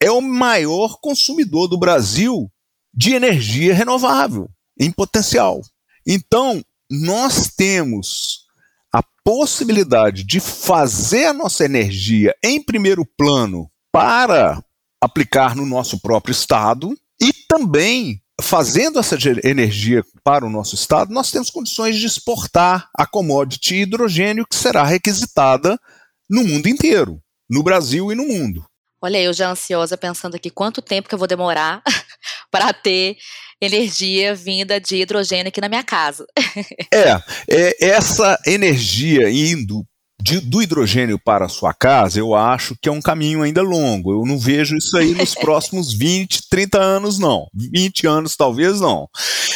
é 0.00 0.10
o 0.10 0.20
maior 0.20 1.00
consumidor 1.00 1.66
do 1.66 1.76
Brasil 1.76 2.48
de 2.94 3.14
energia 3.14 3.74
renovável 3.74 4.48
em 4.78 4.92
potencial. 4.92 5.60
Então, 6.06 6.62
nós 6.88 7.48
temos 7.48 8.46
a 8.92 9.02
possibilidade 9.24 10.24
de 10.24 10.40
fazer 10.40 11.26
a 11.26 11.32
nossa 11.32 11.64
energia 11.64 12.34
em 12.42 12.62
primeiro 12.62 13.04
plano 13.16 13.70
para 13.92 14.62
aplicar 15.02 15.54
no 15.54 15.66
nosso 15.66 16.00
próprio 16.00 16.32
estado 16.32 16.96
e 17.20 17.32
também 17.48 18.20
fazendo 18.40 18.98
essa 18.98 19.16
energia 19.44 20.04
para 20.22 20.46
o 20.46 20.50
nosso 20.50 20.74
estado, 20.74 21.12
nós 21.12 21.30
temos 21.30 21.50
condições 21.50 21.96
de 21.96 22.06
exportar 22.06 22.88
a 22.96 23.06
commodity 23.06 23.76
hidrogênio 23.76 24.46
que 24.48 24.56
será 24.56 24.84
requisitada 24.84 25.78
no 26.28 26.44
mundo 26.44 26.68
inteiro. 26.68 27.20
no 27.50 27.62
Brasil 27.62 28.12
e 28.12 28.14
no 28.14 28.26
mundo. 28.26 28.62
Olha, 29.00 29.18
eu 29.22 29.32
já 29.32 29.50
ansiosa 29.50 29.96
pensando 29.96 30.34
aqui 30.34 30.50
quanto 30.50 30.82
tempo 30.82 31.08
que 31.08 31.14
eu 31.14 31.18
vou 31.18 31.26
demorar 31.26 31.82
para 32.52 32.74
ter 32.74 33.16
energia 33.60 34.34
vinda 34.34 34.80
de 34.80 34.96
hidrogênio 34.96 35.48
aqui 35.48 35.60
na 35.60 35.68
minha 35.68 35.82
casa. 35.82 36.26
é, 36.92 37.20
é 37.48 37.88
essa 37.88 38.38
energia 38.46 39.30
indo 39.30 39.84
de, 40.20 40.40
do 40.40 40.60
hidrogênio 40.60 41.18
para 41.18 41.46
a 41.46 41.48
sua 41.48 41.72
casa, 41.72 42.18
eu 42.18 42.34
acho 42.34 42.76
que 42.80 42.88
é 42.88 42.92
um 42.92 43.00
caminho 43.00 43.42
ainda 43.42 43.62
longo. 43.62 44.12
Eu 44.12 44.26
não 44.26 44.38
vejo 44.38 44.76
isso 44.76 44.96
aí 44.96 45.14
nos 45.14 45.34
próximos 45.36 45.92
20, 45.92 46.48
30 46.48 46.78
anos, 46.78 47.18
não. 47.18 47.46
20 47.54 48.06
anos, 48.06 48.36
talvez 48.36 48.80
não. 48.80 49.08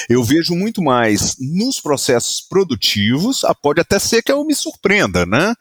Eu 0.08 0.22
vejo 0.22 0.54
muito 0.54 0.82
mais 0.82 1.36
nos 1.38 1.80
processos 1.80 2.40
produtivos, 2.40 3.44
ah, 3.44 3.54
pode 3.54 3.80
até 3.80 3.98
ser 3.98 4.22
que 4.22 4.32
eu 4.32 4.44
me 4.44 4.54
surpreenda, 4.54 5.26
né? 5.26 5.54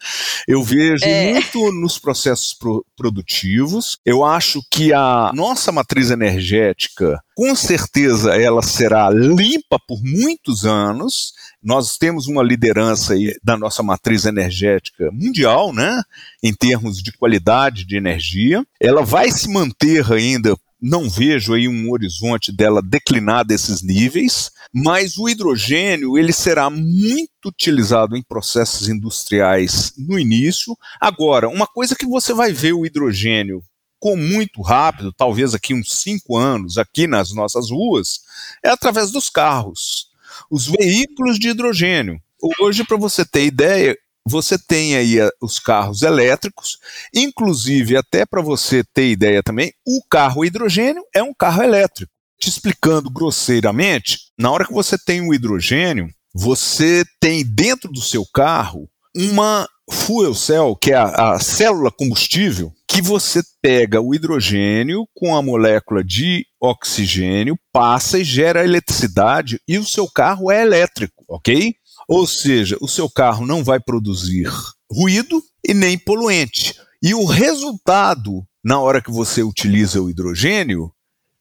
Eu 0.48 0.64
vejo 0.64 1.04
é. 1.06 1.34
muito 1.34 1.72
nos 1.72 1.98
processos 1.98 2.54
pro, 2.54 2.86
produtivos. 2.96 3.98
Eu 4.06 4.24
acho 4.24 4.62
que 4.70 4.94
a 4.94 5.32
nossa 5.34 5.72
matriz 5.72 6.12
energética, 6.12 7.20
com 7.36 7.56
certeza, 7.56 8.36
ela 8.36 8.62
será 8.62 9.10
limpa 9.10 9.80
por 9.88 10.00
muitos 10.04 10.66
anos 10.66 11.34
nós 11.64 11.98
temos 11.98 12.28
uma 12.28 12.44
liderança 12.44 13.14
aí 13.14 13.36
da 13.44 13.58
nossa 13.58 13.84
matriz 13.84 14.26
energética 14.26 15.10
mundial, 15.12 15.74
né, 15.74 16.02
em 16.44 16.54
termos 16.54 17.02
de 17.02 17.12
qualidade 17.12 17.86
de 17.86 17.96
energia. 17.96 18.66
Ela 18.80 19.04
vai 19.04 19.32
se 19.32 19.48
manter 19.50 20.12
ainda 20.12 20.56
não 20.82 21.08
vejo 21.08 21.54
aí 21.54 21.68
um 21.68 21.92
horizonte 21.92 22.52
dela 22.52 22.82
declinar 22.82 23.46
desses 23.46 23.84
níveis, 23.84 24.50
mas 24.74 25.18
o 25.18 25.30
hidrogênio 25.30 26.18
ele 26.18 26.34
será 26.34 26.72
muito 26.72 27.30
utilizado 27.46 28.18
em 28.18 28.24
processos 28.24 28.90
industriais 28.90 29.94
no 29.96 30.18
início. 30.18 30.76
Agora, 31.00 31.48
uma 31.48 31.68
coisa 31.68 31.96
que 31.96 32.08
você 32.08 32.34
vai 32.34 32.52
ver 32.52 32.74
o 32.74 32.84
hidrogênio 32.84 33.62
com 34.00 34.16
muito 34.16 34.64
rápido, 34.64 35.14
talvez 35.14 35.54
aqui 35.54 35.76
uns 35.76 36.02
cinco 36.02 36.36
anos, 36.36 36.80
aqui 36.80 37.06
nas 37.06 37.32
nossas 37.32 37.70
ruas, 37.70 38.22
é 38.64 38.70
através 38.70 39.12
dos 39.12 39.30
carros 39.30 40.11
os 40.52 40.68
veículos 40.68 41.40
de 41.40 41.50
hidrogênio. 41.50 42.20
Hoje, 42.60 42.84
para 42.84 42.98
você 42.98 43.24
ter 43.24 43.46
ideia, 43.46 43.96
você 44.28 44.58
tem 44.60 44.98
aí 44.98 45.18
os 45.42 45.58
carros 45.58 46.02
elétricos, 46.02 46.78
inclusive 47.16 47.96
até 47.96 48.26
para 48.26 48.42
você 48.42 48.84
ter 48.94 49.10
ideia 49.10 49.42
também, 49.42 49.74
o 49.88 50.02
carro 50.10 50.44
hidrogênio 50.44 51.04
é 51.16 51.24
um 51.24 51.34
carro 51.34 51.64
elétrico. 51.64 52.12
Te 52.40 52.50
explicando 52.50 53.10
grosseiramente, 53.10 54.20
na 54.38 54.52
hora 54.52 54.66
que 54.66 54.74
você 54.74 54.98
tem 54.98 55.22
o 55.22 55.34
hidrogênio, 55.34 56.10
você 56.34 57.06
tem 57.20 57.46
dentro 57.46 57.92
do 57.92 58.02
seu 58.02 58.26
carro 58.34 58.90
uma 59.16 59.68
fuel 59.92 60.34
cell, 60.34 60.76
que 60.76 60.92
é 60.92 60.96
a, 60.96 61.34
a 61.34 61.40
célula 61.40 61.92
combustível, 61.92 62.74
que 62.88 63.02
você 63.02 63.42
pega 63.62 64.02
o 64.02 64.16
hidrogênio 64.16 65.08
com 65.14 65.36
a 65.36 65.42
molécula 65.42 66.04
de 66.04 66.46
oxigênio, 66.60 67.58
passa 67.72 68.18
e 68.20 68.24
gera 68.24 68.64
eletricidade 68.64 69.60
e 69.68 69.78
o 69.78 69.86
seu 69.86 70.10
carro 70.10 70.50
é 70.50 70.62
elétrico, 70.62 71.24
ok? 71.30 71.74
Ou 72.08 72.26
seja, 72.26 72.78
o 72.82 72.88
seu 72.88 73.10
carro 73.10 73.46
não 73.46 73.64
vai 73.64 73.80
produzir 73.80 74.50
ruído 74.92 75.42
e 75.66 75.74
nem 75.74 75.98
poluente. 75.98 76.76
E 77.02 77.14
o 77.14 77.26
resultado, 77.26 78.46
na 78.64 78.80
hora 78.80 79.02
que 79.02 79.12
você 79.12 79.44
utiliza 79.44 80.02
o 80.02 80.10
hidrogênio, 80.10 80.92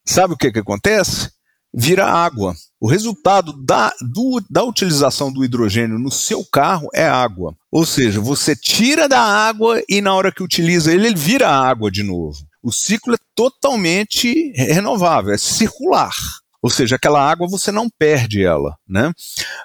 sabe 0.04 0.34
o 0.34 0.36
que, 0.36 0.52
que 0.52 0.58
acontece? 0.58 1.30
Vira 1.72 2.06
água. 2.06 2.54
O 2.80 2.88
resultado 2.88 3.52
da, 3.52 3.92
do, 4.00 4.42
da 4.48 4.64
utilização 4.64 5.30
do 5.30 5.44
hidrogênio 5.44 5.98
no 5.98 6.10
seu 6.10 6.42
carro 6.42 6.88
é 6.94 7.06
água. 7.06 7.54
Ou 7.70 7.84
seja, 7.84 8.22
você 8.22 8.56
tira 8.56 9.06
da 9.06 9.20
água 9.20 9.82
e 9.86 10.00
na 10.00 10.14
hora 10.14 10.32
que 10.32 10.42
utiliza 10.42 10.90
ele, 10.90 11.08
ele 11.08 11.14
vira 11.14 11.50
água 11.50 11.90
de 11.90 12.02
novo. 12.02 12.38
O 12.62 12.72
ciclo 12.72 13.14
é 13.14 13.18
totalmente 13.34 14.50
renovável, 14.56 15.34
é 15.34 15.36
circular. 15.36 16.14
Ou 16.62 16.70
seja, 16.70 16.96
aquela 16.96 17.20
água 17.22 17.46
você 17.46 17.70
não 17.70 17.86
perde 17.90 18.42
ela. 18.42 18.74
Né? 18.88 19.12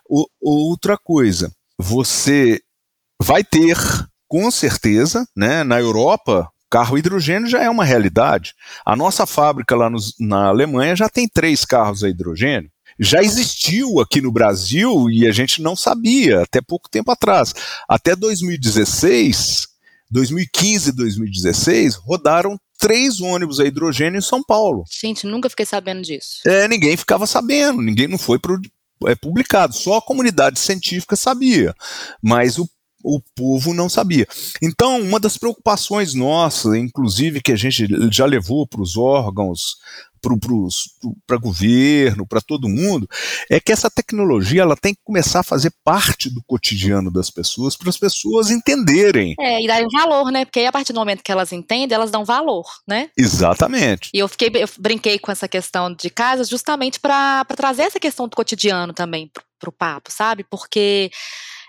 O, 0.10 0.28
outra 0.42 0.98
coisa, 0.98 1.50
você 1.80 2.60
vai 3.22 3.46
ter, 3.46 3.78
com 4.28 4.52
certeza, 4.52 5.26
né, 5.34 5.64
na 5.64 5.80
Europa, 5.80 6.50
carro 6.70 6.98
hidrogênio 6.98 7.50
já 7.50 7.64
é 7.64 7.70
uma 7.70 7.86
realidade. 7.86 8.54
A 8.86 8.94
nossa 8.94 9.26
fábrica 9.26 9.74
lá 9.74 9.90
no, 9.90 10.00
na 10.20 10.48
Alemanha 10.48 10.98
já 10.98 11.08
tem 11.08 11.30
três 11.30 11.64
carros 11.64 12.04
a 12.04 12.10
hidrogênio 12.10 12.70
já 13.00 13.22
existiu 13.22 14.00
aqui 14.00 14.22
no 14.22 14.32
Brasil 14.32 15.10
e 15.10 15.28
a 15.28 15.32
gente 15.32 15.62
não 15.62 15.76
sabia 15.76 16.42
até 16.42 16.62
pouco 16.62 16.90
tempo 16.90 17.12
atrás. 17.12 17.54
Até 17.88 18.16
2016, 18.16 19.68
2015 20.10 20.90
e 20.90 20.94
2016, 20.94 21.96
rodaram 21.96 22.60
três 22.80 23.20
ônibus 23.20 23.60
a 23.60 23.66
hidrogênio 23.66 24.18
em 24.18 24.22
São 24.22 24.44
Paulo. 24.44 24.84
Gente, 24.90 25.26
nunca 25.26 25.50
fiquei 25.50 25.66
sabendo 25.66 26.02
disso. 26.02 26.40
É, 26.46 26.68
ninguém 26.68 26.96
ficava 26.96 27.26
sabendo, 27.26 27.82
ninguém 27.82 28.08
não 28.08 28.18
foi 28.18 28.40
pro, 28.40 28.60
é, 29.08 29.16
publicado, 29.16 29.76
só 29.76 29.98
a 29.98 30.02
comunidade 30.02 30.60
científica 30.60 31.16
sabia, 31.16 31.76
mas 32.22 32.58
o 32.58 32.70
o 33.06 33.22
povo 33.36 33.72
não 33.72 33.88
sabia. 33.88 34.28
Então, 34.60 35.00
uma 35.00 35.20
das 35.20 35.38
preocupações 35.38 36.16
nossas, 36.16 36.74
inclusive 36.74 37.40
que 37.40 37.52
a 37.52 37.56
gente 37.56 37.88
já 38.12 38.26
levou 38.26 38.66
para 38.66 38.82
os 38.82 38.98
órgãos 38.98 39.78
para 41.28 41.38
governo, 41.38 42.26
para 42.28 42.42
todo 42.42 42.70
mundo, 42.70 43.08
é 43.50 43.60
que 43.60 43.72
essa 43.72 43.90
tecnologia 43.90 44.62
ela 44.62 44.76
tem 44.76 44.94
que 44.94 45.02
começar 45.04 45.42
a 45.42 45.44
fazer 45.44 45.72
parte 45.84 46.30
do 46.30 46.44
cotidiano 46.46 47.12
das 47.12 47.30
pessoas, 47.30 47.76
para 47.76 47.90
as 47.90 47.98
pessoas 47.98 48.50
entenderem. 48.50 49.36
É, 49.40 49.62
e 49.62 49.68
darem 49.68 49.88
valor, 49.92 50.32
né? 50.32 50.46
Porque 50.46 50.60
aí, 50.60 50.66
a 50.66 50.72
partir 50.72 50.94
do 50.94 51.00
momento 51.00 51.24
que 51.24 51.32
elas 51.32 51.52
entendem, 51.52 51.96
elas 51.96 52.12
dão 52.12 52.26
valor, 52.26 52.66
né? 52.88 53.10
Exatamente. 53.18 54.10
E 54.14 54.20
eu 54.20 54.28
fiquei, 54.28 54.50
eu 54.54 54.70
brinquei 54.80 55.20
com 55.20 55.32
essa 55.32 55.48
questão 55.48 55.94
de 55.94 56.10
casa 56.10 56.44
justamente 56.44 57.00
para 57.00 57.46
trazer 57.56 57.84
essa 57.84 58.00
questão 58.00 58.28
do 58.28 58.36
cotidiano 58.36 58.94
também 58.94 59.32
para 59.60 59.70
o 59.70 59.74
papo, 59.74 60.12
sabe? 60.12 60.44
Porque 60.44 61.12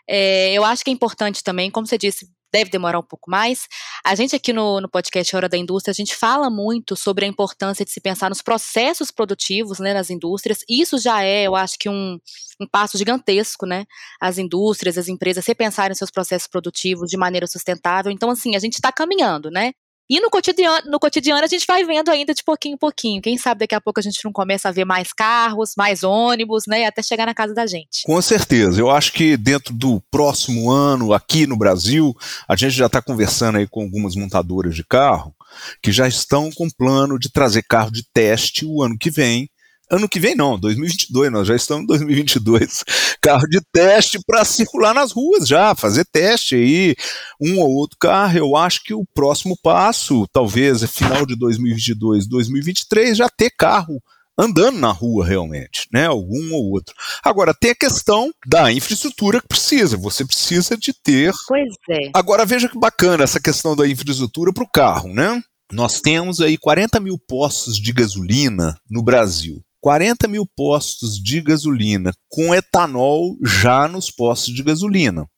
é, 0.09 0.53
eu 0.53 0.65
acho 0.65 0.85
que 0.85 0.91
é 0.91 0.93
importante 0.93 1.43
também, 1.43 1.71
como 1.71 1.87
você 1.87 1.99
disse, 1.99 2.29
deve 2.57 2.71
demorar 2.71 2.99
um 2.99 3.03
pouco 3.03 3.31
mais. 3.31 3.69
A 4.05 4.15
gente 4.15 4.35
aqui 4.35 4.53
no, 4.53 4.81
no 4.81 4.89
podcast 4.89 5.37
Hora 5.37 5.49
da 5.49 5.59
Indústria, 5.59 5.93
a 5.93 5.95
gente 5.95 6.17
fala 6.17 6.49
muito 6.49 6.97
sobre 6.97 7.27
a 7.27 7.29
importância 7.29 7.85
de 7.85 7.91
se 7.91 8.01
pensar 8.01 8.31
nos 8.31 8.41
processos 8.41 9.11
produtivos 9.11 9.79
né, 9.79 9.93
nas 9.93 10.09
indústrias. 10.09 10.61
Isso 10.69 10.99
já 10.99 11.23
é, 11.23 11.43
eu 11.43 11.55
acho 11.55 11.79
que 11.79 11.89
um, 11.89 12.19
um 12.61 12.67
passo 12.67 12.97
gigantesco, 12.97 13.67
né? 13.67 13.85
As 14.19 14.39
indústrias, 14.39 14.97
as 14.97 15.09
empresas 15.09 15.47
repensarem 15.47 15.95
seus 15.95 16.11
processos 16.11 16.49
produtivos 16.49 17.11
de 17.11 17.17
maneira 17.19 17.47
sustentável. 17.47 18.11
Então, 18.11 18.31
assim, 18.31 18.57
a 18.57 18.59
gente 18.59 18.75
está 18.75 18.91
caminhando, 18.91 19.51
né? 19.51 19.73
E 20.09 20.21
no 20.21 20.31
cotidiano, 20.31 20.91
no 20.91 21.01
cotidiano 21.01 21.45
a 21.45 21.49
gente 21.49 21.67
vai 21.67 21.85
vendo 21.85 22.11
ainda 22.11 22.33
de 22.33 22.43
pouquinho 22.45 22.75
em 22.75 22.79
pouquinho. 22.79 23.21
Quem 23.21 23.37
sabe 23.37 23.61
daqui 23.61 23.75
a 23.75 23.81
pouco 23.81 23.99
a 23.99 24.03
gente 24.03 24.25
não 24.25 24.33
começa 24.33 24.69
a 24.69 24.73
ver 24.73 24.85
mais 24.85 25.13
carros, 25.13 25.73
mais 25.77 26.05
ônibus, 26.05 26.65
né? 26.67 26.87
Até 26.87 27.03
chegar 27.03 27.27
na 27.27 27.35
casa 27.35 27.53
da 27.53 27.67
gente. 27.67 28.03
Com 28.05 28.21
certeza. 28.23 28.81
Eu 28.81 28.91
acho 28.91 29.13
que 29.13 29.37
dentro 29.37 29.75
do 29.75 30.01
próximo 30.11 30.71
ano, 30.71 31.13
aqui 31.13 31.47
no 31.47 31.57
Brasil, 31.57 32.15
a 32.49 32.55
gente 32.55 32.73
já 32.73 32.87
está 32.87 33.03
conversando 33.03 33.59
aí 33.59 33.67
com 33.67 33.83
algumas 33.83 34.15
montadoras 34.15 34.75
de 34.75 34.85
carro 34.85 35.35
que 35.83 35.91
já 35.91 36.07
estão 36.07 36.51
com 36.53 36.69
plano 36.71 37.19
de 37.19 37.31
trazer 37.31 37.63
carro 37.63 37.91
de 37.91 38.05
teste 38.13 38.65
o 38.65 38.83
ano 38.83 38.97
que 38.99 39.11
vem 39.11 39.49
Ano 39.91 40.09
que 40.09 40.19
vem 40.19 40.35
não, 40.35 40.59
2022, 40.59 41.31
nós 41.31 41.47
já 41.47 41.55
estamos 41.55 41.85
em 41.85 41.87
2022. 41.87 42.85
Carro 43.21 43.47
de 43.49 43.61
teste 43.73 44.19
para 44.27 44.45
circular 44.45 44.93
nas 44.93 45.13
ruas 45.13 45.47
já, 45.47 45.75
fazer 45.77 46.05
teste 46.05 46.57
aí, 46.57 46.97
um 47.41 47.61
ou 47.61 47.71
outro 47.71 47.97
carro. 47.99 48.37
Eu 48.37 48.57
acho 48.57 48.83
que 48.83 48.93
o 48.93 49.07
próximo 49.15 49.57
passo, 49.63 50.27
talvez 50.33 50.83
é 50.83 50.89
final 50.89 51.25
de 51.25 51.37
2022, 51.37 52.27
2023, 52.27 53.17
já 53.17 53.29
ter 53.29 53.51
carro 53.51 54.03
andando 54.39 54.79
na 54.79 54.91
rua 54.91 55.25
realmente, 55.25 55.87
né? 55.93 56.07
Algum 56.07 56.53
ou 56.53 56.71
outro. 56.73 56.95
Agora 57.23 57.55
tem 57.55 57.71
a 57.71 57.77
questão 57.77 58.31
da 58.47 58.73
infraestrutura 58.73 59.41
que 59.41 59.49
precisa. 59.49 59.97
Você 59.97 60.25
precisa 60.25 60.77
de 60.77 60.93
ter. 60.93 61.33
Pois 61.47 61.73
é. 61.91 62.11
Agora 62.13 62.45
veja 62.45 62.69
que 62.69 62.79
bacana 62.79 63.25
essa 63.25 63.41
questão 63.41 63.75
da 63.75 63.89
infraestrutura 63.89 64.53
para 64.53 64.65
o 64.65 64.71
carro, 64.71 65.09
né? 65.09 65.41
Nós 65.73 66.01
temos 66.01 66.41
aí 66.41 66.57
40 66.59 67.01
mil 67.01 67.19
postos 67.19 67.77
de 67.77 67.93
gasolina 67.93 68.79
no 68.89 69.03
Brasil. 69.03 69.63
40 69.87 70.27
mil 70.27 70.45
postos 70.45 71.17
de 71.17 71.41
gasolina 71.41 72.13
com 72.29 72.53
etanol 72.53 73.37
já 73.41 73.87
nos 73.87 74.11
postos 74.11 74.53
de 74.53 74.61
gasolina. 74.61 75.29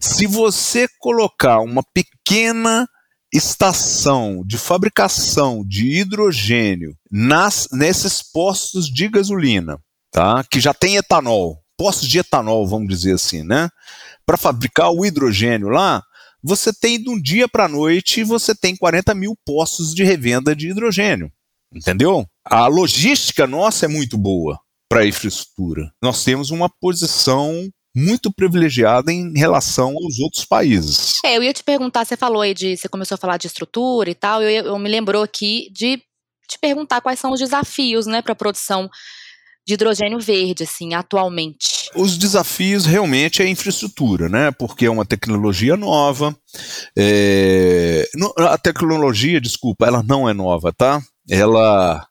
Se 0.00 0.26
você 0.26 0.88
colocar 0.98 1.60
uma 1.60 1.82
pequena 1.92 2.88
estação 3.30 4.42
de 4.46 4.56
fabricação 4.56 5.62
de 5.62 6.00
hidrogênio 6.00 6.96
nas, 7.12 7.68
nesses 7.70 8.22
postos 8.22 8.86
de 8.88 9.10
gasolina, 9.10 9.78
tá? 10.10 10.42
que 10.50 10.58
já 10.58 10.72
tem 10.72 10.96
etanol, 10.96 11.62
postos 11.76 12.08
de 12.08 12.20
etanol, 12.20 12.66
vamos 12.66 12.88
dizer 12.88 13.16
assim, 13.16 13.42
né? 13.42 13.68
Para 14.24 14.38
fabricar 14.38 14.90
o 14.90 15.04
hidrogênio 15.04 15.68
lá, 15.68 16.02
você 16.42 16.72
tem 16.72 16.98
de 16.98 17.10
um 17.10 17.20
dia 17.20 17.46
para 17.46 17.66
a 17.66 17.68
noite, 17.68 18.24
você 18.24 18.54
tem 18.54 18.74
40 18.74 19.14
mil 19.14 19.36
postos 19.44 19.94
de 19.94 20.02
revenda 20.02 20.56
de 20.56 20.70
hidrogênio. 20.70 21.30
Entendeu? 21.70 22.26
A 22.48 22.68
logística 22.68 23.46
nossa 23.46 23.86
é 23.86 23.88
muito 23.88 24.16
boa 24.16 24.58
para 24.88 25.00
a 25.00 25.06
infraestrutura. 25.06 25.90
Nós 26.00 26.22
temos 26.22 26.50
uma 26.50 26.70
posição 26.80 27.68
muito 27.94 28.32
privilegiada 28.32 29.12
em 29.12 29.36
relação 29.36 29.88
aos 29.88 30.20
outros 30.20 30.44
países. 30.44 31.18
É, 31.24 31.36
eu 31.36 31.42
ia 31.42 31.52
te 31.52 31.64
perguntar, 31.64 32.04
você 32.04 32.16
falou 32.16 32.42
aí 32.42 32.54
de, 32.54 32.76
você 32.76 32.88
começou 32.88 33.16
a 33.16 33.18
falar 33.18 33.36
de 33.36 33.48
estrutura 33.48 34.08
e 34.08 34.14
tal, 34.14 34.42
eu, 34.42 34.66
eu 34.66 34.78
me 34.78 34.88
lembrou 34.88 35.24
aqui 35.24 35.68
de 35.72 35.96
te 36.48 36.58
perguntar 36.60 37.00
quais 37.00 37.18
são 37.18 37.32
os 37.32 37.40
desafios, 37.40 38.06
né, 38.06 38.22
para 38.22 38.32
a 38.32 38.36
produção 38.36 38.88
de 39.66 39.74
hidrogênio 39.74 40.20
verde, 40.20 40.62
assim, 40.62 40.94
atualmente? 40.94 41.90
Os 41.96 42.16
desafios 42.16 42.86
realmente 42.86 43.42
é 43.42 43.46
a 43.46 43.48
infraestrutura, 43.48 44.28
né? 44.28 44.52
Porque 44.52 44.86
é 44.86 44.90
uma 44.90 45.04
tecnologia 45.04 45.76
nova. 45.76 46.36
É... 46.96 48.08
A 48.38 48.56
tecnologia, 48.56 49.40
desculpa, 49.40 49.86
ela 49.86 50.04
não 50.04 50.28
é 50.28 50.32
nova, 50.32 50.72
tá? 50.72 51.02
Ela 51.28 52.06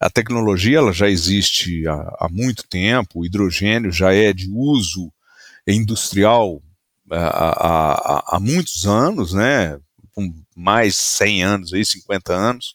a 0.00 0.10
tecnologia 0.10 0.78
ela 0.78 0.92
já 0.92 1.08
existe 1.08 1.86
há, 1.86 1.94
há, 2.20 2.28
muito 2.30 2.64
tempo, 2.68 3.20
o 3.20 3.26
hidrogênio 3.26 3.90
já 3.90 4.12
é 4.12 4.32
de 4.32 4.48
uso 4.50 5.12
industrial 5.66 6.62
há, 7.10 7.16
há, 7.18 8.36
há 8.36 8.40
muitos 8.40 8.86
anos, 8.86 9.32
né? 9.32 9.78
Mais 10.56 10.96
100 10.96 11.44
anos, 11.44 11.72
aí, 11.72 11.84
50 11.84 12.32
anos, 12.32 12.74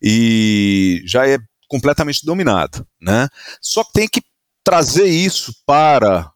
e 0.00 1.02
já 1.04 1.28
é 1.28 1.38
completamente 1.68 2.24
dominada, 2.24 2.86
né? 3.00 3.28
Só 3.60 3.84
que 3.84 3.92
tem 3.92 4.08
que 4.08 4.22
trazer 4.64 5.06
isso 5.06 5.54
para 5.66 6.30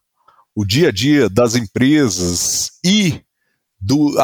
o 0.55 0.65
dia 0.65 0.89
a 0.89 0.93
dia 0.93 1.29
das 1.29 1.55
empresas 1.55 2.73
e 2.85 3.23
do, 3.81 4.15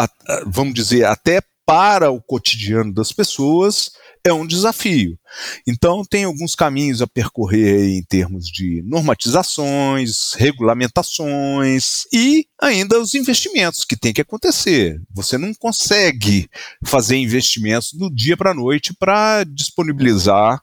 vamos 0.47 0.75
dizer, 0.75 1.05
até 1.05 1.43
para 1.65 2.11
o 2.11 2.21
cotidiano 2.21 2.93
das 2.93 3.13
pessoas 3.13 3.93
é 4.25 4.33
um 4.33 4.47
desafio. 4.47 5.19
Então, 5.67 6.05
tem 6.05 6.25
alguns 6.25 6.55
caminhos 6.55 7.03
a 7.03 7.07
percorrer 7.07 7.97
em 7.97 8.03
termos 8.03 8.47
de 8.47 8.83
normatizações, 8.85 10.33
regulamentações 10.35 12.05
e 12.13 12.47
ainda 12.61 13.01
os 13.01 13.15
investimentos 13.15 13.85
que 13.85 13.97
tem 13.97 14.13
que 14.13 14.21
acontecer. 14.21 15.01
Você 15.11 15.37
não 15.37 15.53
consegue 15.55 16.49
fazer 16.85 17.17
investimentos 17.17 17.93
do 17.93 18.09
dia 18.09 18.37
para 18.37 18.53
a 18.53 18.55
noite 18.55 18.95
para 18.95 19.45
disponibilizar 19.45 20.63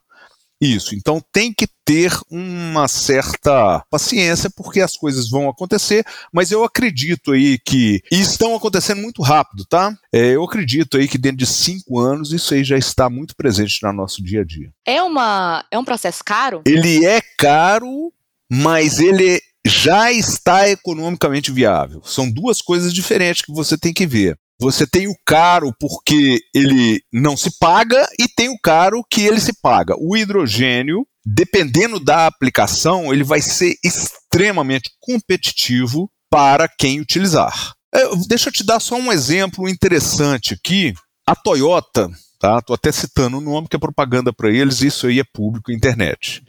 isso. 0.62 0.96
Então 0.96 1.22
tem 1.32 1.54
que 1.54 1.68
ter 1.86 2.12
uma 2.30 2.88
certa 2.88 3.84
paciência, 3.90 4.50
porque 4.56 4.82
as 4.82 4.96
coisas 4.96 5.30
vão 5.30 5.50
acontecer, 5.50 6.06
mas 6.32 6.52
eu 6.52 6.64
acredito 6.64 7.32
aí 7.32 7.58
que. 7.58 8.02
E 8.12 8.20
estão 8.20 8.56
acontecendo 8.56 9.02
muito 9.02 9.22
rápido, 9.22 9.66
tá? 9.66 9.96
É, 10.14 10.36
eu 10.36 10.44
acredito 10.44 10.98
aí 10.98 11.08
que 11.08 11.18
dentro 11.18 11.38
de 11.38 11.46
cinco 11.46 12.00
anos 12.00 12.32
isso 12.32 12.54
aí 12.54 12.64
já 12.64 12.78
está 12.78 13.10
muito 13.10 13.36
presente 13.36 13.82
no 13.84 13.94
nosso 13.94 14.24
dia 14.24 14.42
a 14.42 14.46
dia. 14.46 14.72
É, 14.86 15.02
uma, 15.02 15.66
é 15.72 15.78
um 15.80 15.86
processo 15.86 16.24
caro? 16.24 16.62
Ele 16.66 17.06
é 17.06 17.22
caro, 17.38 18.12
mas 18.52 19.00
ele 19.00 19.42
já 19.66 20.12
está 20.12 20.70
economicamente 20.70 21.52
viável. 21.52 22.02
São 22.04 22.30
duas 22.30 22.62
coisas 22.62 22.94
diferentes 22.94 23.42
que 23.42 23.52
você 23.52 23.78
tem 23.78 23.94
que 23.94 24.06
ver. 24.06 24.38
Você 24.62 24.86
tem 24.86 25.08
o 25.08 25.16
caro 25.26 25.74
porque 25.80 26.42
ele 26.54 27.02
não 27.14 27.38
se 27.38 27.58
paga 27.58 28.06
e 28.20 28.28
tem 28.28 28.50
o 28.50 28.60
caro 28.60 29.04
que 29.10 29.22
ele 29.22 29.40
se 29.40 29.54
paga. 29.62 29.96
O 29.98 30.18
hidrogênio, 30.18 31.08
dependendo 31.26 32.00
da 32.00 32.28
aplicação, 32.28 33.14
ele 33.14 33.24
vai 33.24 33.42
ser 33.42 33.76
extremamente 33.84 34.92
competitivo 35.00 36.12
para 36.30 36.68
quem 36.68 37.00
utilizar. 37.00 37.74
É, 37.94 38.04
deixa 38.28 38.50
eu 38.50 38.54
te 38.54 38.64
dar 38.64 38.80
só 38.80 38.96
um 38.96 39.12
exemplo 39.12 39.68
interessante 39.68 40.54
aqui. 40.54 40.94
A 41.26 41.36
Toyota, 41.36 42.10
tá? 42.40 42.62
Tô 42.62 42.74
até 42.74 42.92
citando 42.92 43.38
o 43.38 43.42
nome 43.42 43.68
que 43.68 43.76
é 43.76 43.80
propaganda 43.80 44.34
para 44.34 44.50
eles, 44.52 44.82
isso 44.82 45.08
aí 45.08 45.20
é 45.20 45.24
público 45.34 45.72
internet. 45.72 46.44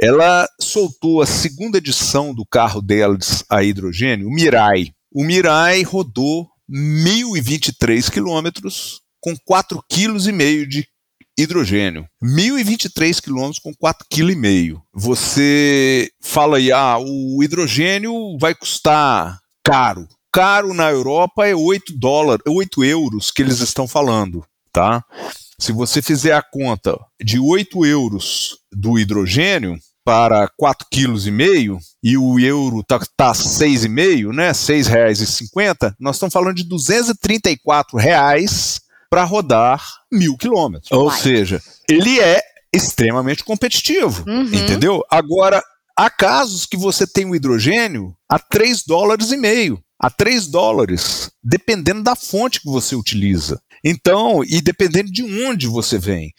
Ela 0.00 0.48
soltou 0.60 1.20
a 1.20 1.26
segunda 1.26 1.78
edição 1.78 2.34
do 2.34 2.44
carro 2.46 2.80
deles 2.80 3.44
a 3.50 3.62
hidrogênio, 3.62 4.28
o 4.28 4.32
Mirai. 4.32 4.92
O 5.12 5.24
Mirai 5.24 5.82
rodou 5.82 6.48
1.023 6.70 8.10
quilômetros 8.10 9.00
com 9.20 9.34
4,5 9.34 9.82
kg 9.88 10.66
de 10.66 10.86
hidrogênio. 11.38 12.06
1.023 12.22 13.20
quilômetros 13.20 13.58
com 13.58 13.72
4,5 13.72 14.04
kg. 14.08 14.80
Você 14.94 16.10
fala 16.22 16.58
aí, 16.58 16.70
ah, 16.70 16.98
o 16.98 17.42
hidrogênio 17.42 18.38
vai 18.38 18.54
custar 18.54 19.38
caro. 19.64 20.06
Caro 20.32 20.72
na 20.72 20.90
Europa 20.90 21.46
é 21.46 21.54
8 21.54 21.98
dólares, 21.98 22.44
8 22.46 22.84
euros 22.84 23.30
que 23.30 23.42
eles 23.42 23.60
estão 23.60 23.88
falando, 23.88 24.44
tá? 24.72 25.04
Se 25.58 25.72
você 25.72 26.00
fizer 26.00 26.32
a 26.32 26.42
conta 26.42 26.96
de 27.22 27.38
8 27.38 27.84
euros 27.84 28.58
do 28.72 28.98
hidrogênio, 28.98 29.76
para 30.10 30.50
4,5 30.60 31.76
kg 31.78 31.78
e 32.02 32.18
o 32.18 32.40
euro 32.40 32.80
está 32.80 32.98
tá 33.16 33.30
6,5, 33.30 34.34
né? 34.34 34.48
R$ 34.48 34.52
6,50, 34.52 35.94
nós 36.00 36.16
estamos 36.16 36.32
falando 36.32 36.56
de 36.56 36.64
234 36.64 37.96
reais 37.96 38.80
para 39.08 39.22
rodar 39.22 39.80
mil 40.10 40.36
quilômetros. 40.36 40.90
Ou 40.90 41.12
seja, 41.12 41.62
ele 41.88 42.18
é 42.18 42.42
extremamente 42.74 43.44
competitivo, 43.44 44.24
uhum. 44.28 44.52
entendeu? 44.52 45.00
Agora, 45.08 45.62
há 45.96 46.10
casos 46.10 46.66
que 46.66 46.76
você 46.76 47.06
tem 47.06 47.26
o 47.26 47.36
hidrogênio 47.36 48.12
a 48.28 48.36
3 48.36 48.82
dólares 48.82 49.30
e 49.30 49.36
meio, 49.36 49.80
a 49.96 50.10
3 50.10 50.48
dólares, 50.48 51.30
dependendo 51.40 52.02
da 52.02 52.16
fonte 52.16 52.60
que 52.60 52.68
você 52.68 52.96
utiliza. 52.96 53.62
Então, 53.84 54.42
e 54.44 54.60
dependendo 54.60 55.10
de 55.10 55.22
onde 55.46 55.68
você 55.68 55.98
vem. 55.98 56.32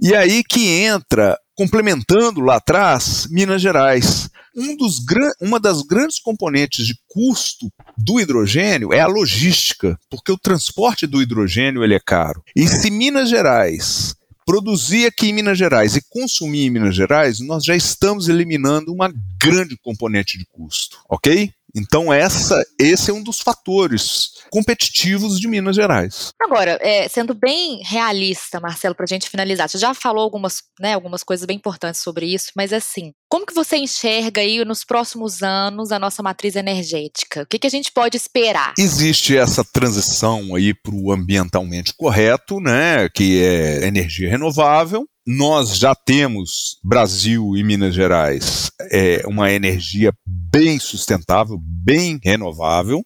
E 0.00 0.12
aí 0.12 0.42
que 0.42 0.68
entra 0.68 1.38
complementando 1.54 2.40
lá 2.40 2.56
atrás, 2.56 3.26
Minas 3.30 3.60
Gerais. 3.62 4.28
Um 4.54 4.76
dos, 4.76 4.98
uma 5.40 5.58
das 5.58 5.82
grandes 5.82 6.18
componentes 6.18 6.86
de 6.86 6.94
custo 7.08 7.72
do 7.96 8.20
hidrogênio 8.20 8.92
é 8.92 9.00
a 9.00 9.06
logística, 9.06 9.98
porque 10.10 10.30
o 10.30 10.38
transporte 10.38 11.06
do 11.06 11.22
hidrogênio 11.22 11.82
ele 11.82 11.94
é 11.94 12.00
caro. 12.00 12.42
E 12.54 12.66
se 12.68 12.90
Minas 12.90 13.30
Gerais 13.30 14.14
produzir 14.44 15.06
aqui 15.06 15.28
em 15.28 15.32
Minas 15.32 15.56
Gerais 15.56 15.96
e 15.96 16.02
consumir 16.08 16.66
em 16.66 16.70
Minas 16.70 16.94
Gerais, 16.94 17.40
nós 17.40 17.64
já 17.64 17.76
estamos 17.76 18.28
eliminando 18.28 18.92
uma 18.92 19.12
grande 19.38 19.76
componente 19.76 20.36
de 20.36 20.46
custo, 20.46 20.98
ok? 21.08 21.52
Então 21.74 22.12
essa, 22.12 22.62
esse 22.78 23.10
é 23.10 23.14
um 23.14 23.22
dos 23.22 23.40
fatores 23.40 24.32
competitivos 24.50 25.40
de 25.40 25.48
Minas 25.48 25.76
Gerais. 25.76 26.30
Agora, 26.40 26.78
é, 26.80 27.08
sendo 27.08 27.34
bem 27.34 27.80
realista, 27.84 28.60
Marcelo, 28.60 28.94
para 28.94 29.04
a 29.04 29.08
gente 29.08 29.28
finalizar, 29.28 29.68
você 29.68 29.78
já 29.78 29.94
falou 29.94 30.22
algumas, 30.22 30.62
né, 30.78 30.94
algumas 30.94 31.22
coisas 31.22 31.46
bem 31.46 31.56
importantes 31.56 32.02
sobre 32.02 32.26
isso, 32.26 32.52
mas 32.54 32.72
assim, 32.72 33.12
como 33.30 33.46
que 33.46 33.54
você 33.54 33.76
enxerga 33.76 34.42
aí 34.42 34.62
nos 34.64 34.84
próximos 34.84 35.42
anos 35.42 35.90
a 35.90 35.98
nossa 35.98 36.22
matriz 36.22 36.54
energética? 36.54 37.42
O 37.42 37.46
que, 37.46 37.58
que 37.58 37.66
a 37.66 37.70
gente 37.70 37.90
pode 37.90 38.16
esperar? 38.16 38.74
Existe 38.78 39.36
essa 39.36 39.64
transição 39.64 40.54
aí 40.54 40.74
para 40.74 40.94
o 40.94 41.10
ambientalmente 41.10 41.94
correto, 41.96 42.60
né, 42.60 43.08
que 43.08 43.42
é 43.42 43.86
energia 43.86 44.28
renovável, 44.28 45.06
nós 45.26 45.76
já 45.76 45.94
temos, 45.94 46.78
Brasil 46.82 47.56
e 47.56 47.62
Minas 47.62 47.94
Gerais, 47.94 48.70
é, 48.90 49.22
uma 49.26 49.52
energia 49.52 50.12
bem 50.26 50.78
sustentável, 50.78 51.58
bem 51.60 52.18
renovável. 52.22 53.04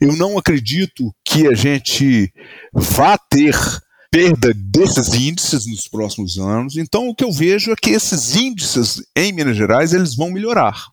Eu 0.00 0.16
não 0.16 0.38
acredito 0.38 1.12
que 1.24 1.46
a 1.48 1.54
gente 1.54 2.32
vá 2.72 3.18
ter 3.18 3.54
perda 4.10 4.54
desses 4.54 5.12
índices 5.12 5.66
nos 5.66 5.88
próximos 5.88 6.38
anos. 6.38 6.76
Então, 6.76 7.08
o 7.08 7.14
que 7.14 7.24
eu 7.24 7.32
vejo 7.32 7.72
é 7.72 7.76
que 7.76 7.90
esses 7.90 8.36
índices 8.36 9.02
em 9.16 9.32
Minas 9.32 9.56
Gerais 9.56 9.92
eles 9.92 10.14
vão 10.14 10.30
melhorar. 10.30 10.86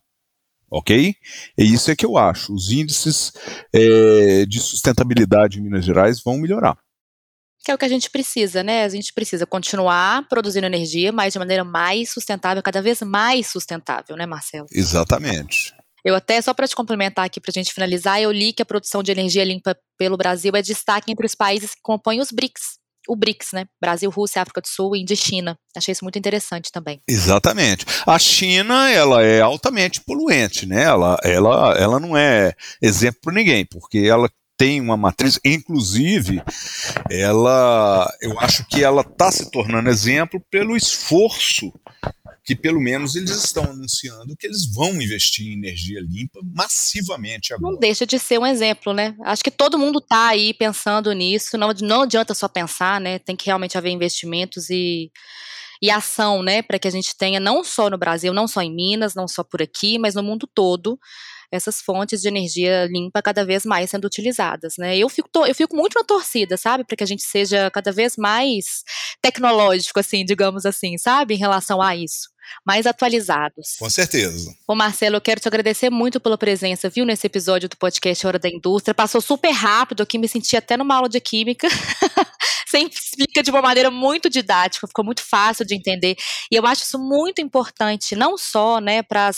Ok? 0.68 1.14
É 1.56 1.62
isso 1.62 1.90
é 1.90 1.94
que 1.94 2.04
eu 2.04 2.16
acho. 2.16 2.52
Os 2.52 2.72
índices 2.72 3.32
é, 3.72 4.44
de 4.46 4.58
sustentabilidade 4.58 5.58
em 5.58 5.62
Minas 5.62 5.84
Gerais 5.84 6.20
vão 6.20 6.38
melhorar 6.38 6.76
que 7.62 7.70
é 7.70 7.74
o 7.74 7.78
que 7.78 7.84
a 7.84 7.88
gente 7.88 8.10
precisa, 8.10 8.62
né? 8.62 8.84
A 8.84 8.88
gente 8.88 9.12
precisa 9.12 9.46
continuar 9.46 10.26
produzindo 10.28 10.66
energia, 10.66 11.12
mas 11.12 11.32
de 11.32 11.38
maneira 11.38 11.64
mais 11.64 12.10
sustentável, 12.10 12.62
cada 12.62 12.82
vez 12.82 13.00
mais 13.02 13.46
sustentável, 13.46 14.16
né, 14.16 14.26
Marcelo? 14.26 14.66
Exatamente. 14.72 15.72
Eu 16.04 16.16
até, 16.16 16.40
só 16.42 16.52
para 16.52 16.66
te 16.66 16.74
complementar 16.74 17.24
aqui, 17.26 17.40
para 17.40 17.50
a 17.50 17.54
gente 17.54 17.72
finalizar, 17.72 18.20
eu 18.20 18.32
li 18.32 18.52
que 18.52 18.62
a 18.62 18.66
produção 18.66 19.02
de 19.02 19.12
energia 19.12 19.44
limpa 19.44 19.76
pelo 19.96 20.16
Brasil 20.16 20.52
é 20.56 20.62
destaque 20.62 21.12
entre 21.12 21.24
os 21.24 21.34
países 21.34 21.74
que 21.74 21.80
compõem 21.80 22.20
os 22.20 22.32
BRICS. 22.32 22.80
O 23.08 23.16
BRICS, 23.16 23.48
né? 23.52 23.66
Brasil, 23.80 24.10
Rússia, 24.10 24.42
África 24.42 24.60
do 24.60 24.66
Sul, 24.68 24.96
Índia 24.96 25.14
e 25.14 25.16
China. 25.16 25.56
Achei 25.76 25.92
isso 25.92 26.04
muito 26.04 26.18
interessante 26.18 26.70
também. 26.72 27.00
Exatamente. 27.08 27.84
A 28.06 28.18
China, 28.18 28.90
ela 28.90 29.22
é 29.22 29.40
altamente 29.40 30.00
poluente, 30.00 30.66
né? 30.66 30.84
Ela, 30.84 31.18
ela, 31.22 31.76
ela 31.78 32.00
não 32.00 32.16
é 32.16 32.52
exemplo 32.80 33.20
para 33.22 33.34
ninguém, 33.34 33.64
porque 33.64 33.98
ela 33.98 34.28
tem 34.62 34.80
uma 34.80 34.96
matriz, 34.96 35.40
inclusive, 35.44 36.40
ela, 37.10 38.08
eu 38.20 38.38
acho 38.38 38.64
que 38.68 38.84
ela 38.84 39.02
está 39.02 39.28
se 39.32 39.50
tornando 39.50 39.88
exemplo 39.88 40.40
pelo 40.48 40.76
esforço 40.76 41.72
que 42.44 42.54
pelo 42.54 42.80
menos 42.80 43.16
eles 43.16 43.44
estão 43.44 43.64
anunciando 43.64 44.36
que 44.36 44.46
eles 44.46 44.72
vão 44.72 45.02
investir 45.02 45.48
em 45.48 45.54
energia 45.54 46.00
limpa 46.00 46.38
massivamente 46.44 47.52
agora. 47.52 47.72
Não 47.72 47.80
deixa 47.80 48.06
de 48.06 48.20
ser 48.20 48.38
um 48.38 48.46
exemplo, 48.46 48.92
né? 48.92 49.16
Acho 49.24 49.42
que 49.42 49.50
todo 49.50 49.76
mundo 49.76 49.98
está 49.98 50.28
aí 50.28 50.54
pensando 50.54 51.12
nisso, 51.12 51.58
não, 51.58 51.72
não 51.80 52.02
adianta 52.02 52.32
só 52.32 52.46
pensar, 52.46 53.00
né? 53.00 53.18
Tem 53.18 53.34
que 53.34 53.46
realmente 53.46 53.76
haver 53.76 53.90
investimentos 53.90 54.70
e, 54.70 55.10
e 55.82 55.90
ação, 55.90 56.40
né? 56.40 56.62
Para 56.62 56.78
que 56.78 56.86
a 56.86 56.92
gente 56.92 57.16
tenha, 57.16 57.40
não 57.40 57.64
só 57.64 57.90
no 57.90 57.98
Brasil, 57.98 58.32
não 58.32 58.46
só 58.46 58.62
em 58.62 58.72
Minas, 58.72 59.16
não 59.16 59.26
só 59.26 59.42
por 59.42 59.60
aqui, 59.60 59.98
mas 59.98 60.14
no 60.14 60.22
mundo 60.22 60.48
todo, 60.54 61.00
essas 61.52 61.80
fontes 61.80 62.22
de 62.22 62.28
energia 62.28 62.86
limpa 62.86 63.22
cada 63.22 63.44
vez 63.44 63.64
mais 63.64 63.90
sendo 63.90 64.06
utilizadas, 64.06 64.74
né? 64.78 64.96
Eu 64.96 65.08
fico, 65.08 65.28
eu 65.46 65.54
fico 65.54 65.76
muito 65.76 65.94
na 65.98 66.04
torcida, 66.04 66.56
sabe, 66.56 66.84
para 66.84 66.96
que 66.96 67.04
a 67.04 67.06
gente 67.06 67.22
seja 67.22 67.70
cada 67.70 67.92
vez 67.92 68.16
mais 68.16 68.82
tecnológico, 69.20 70.00
assim, 70.00 70.24
digamos 70.24 70.64
assim, 70.64 70.96
sabe, 70.98 71.34
em 71.34 71.38
relação 71.38 71.80
a 71.80 71.94
isso 71.94 72.32
mais 72.64 72.86
atualizados. 72.86 73.76
Com 73.78 73.88
certeza. 73.88 74.54
Ô 74.66 74.74
Marcelo, 74.74 75.16
eu 75.16 75.20
quero 75.20 75.40
te 75.40 75.48
agradecer 75.48 75.90
muito 75.90 76.20
pela 76.20 76.36
presença, 76.36 76.88
viu, 76.88 77.04
nesse 77.04 77.26
episódio 77.26 77.68
do 77.68 77.76
podcast 77.76 78.26
Hora 78.26 78.38
da 78.38 78.48
Indústria. 78.48 78.94
Passou 78.94 79.20
super 79.20 79.50
rápido 79.50 80.02
aqui, 80.02 80.18
me 80.18 80.28
senti 80.28 80.56
até 80.56 80.76
numa 80.76 80.96
aula 80.96 81.08
de 81.08 81.20
química. 81.20 81.68
sempre 82.72 82.98
explica 82.98 83.42
de 83.42 83.50
uma 83.50 83.60
maneira 83.60 83.90
muito 83.90 84.30
didática, 84.30 84.86
ficou 84.86 85.04
muito 85.04 85.22
fácil 85.22 85.66
de 85.66 85.74
entender. 85.74 86.16
E 86.50 86.56
eu 86.56 86.66
acho 86.66 86.84
isso 86.84 86.98
muito 86.98 87.42
importante, 87.42 88.16
não 88.16 88.38
só 88.38 88.80
né, 88.80 89.02
para 89.02 89.30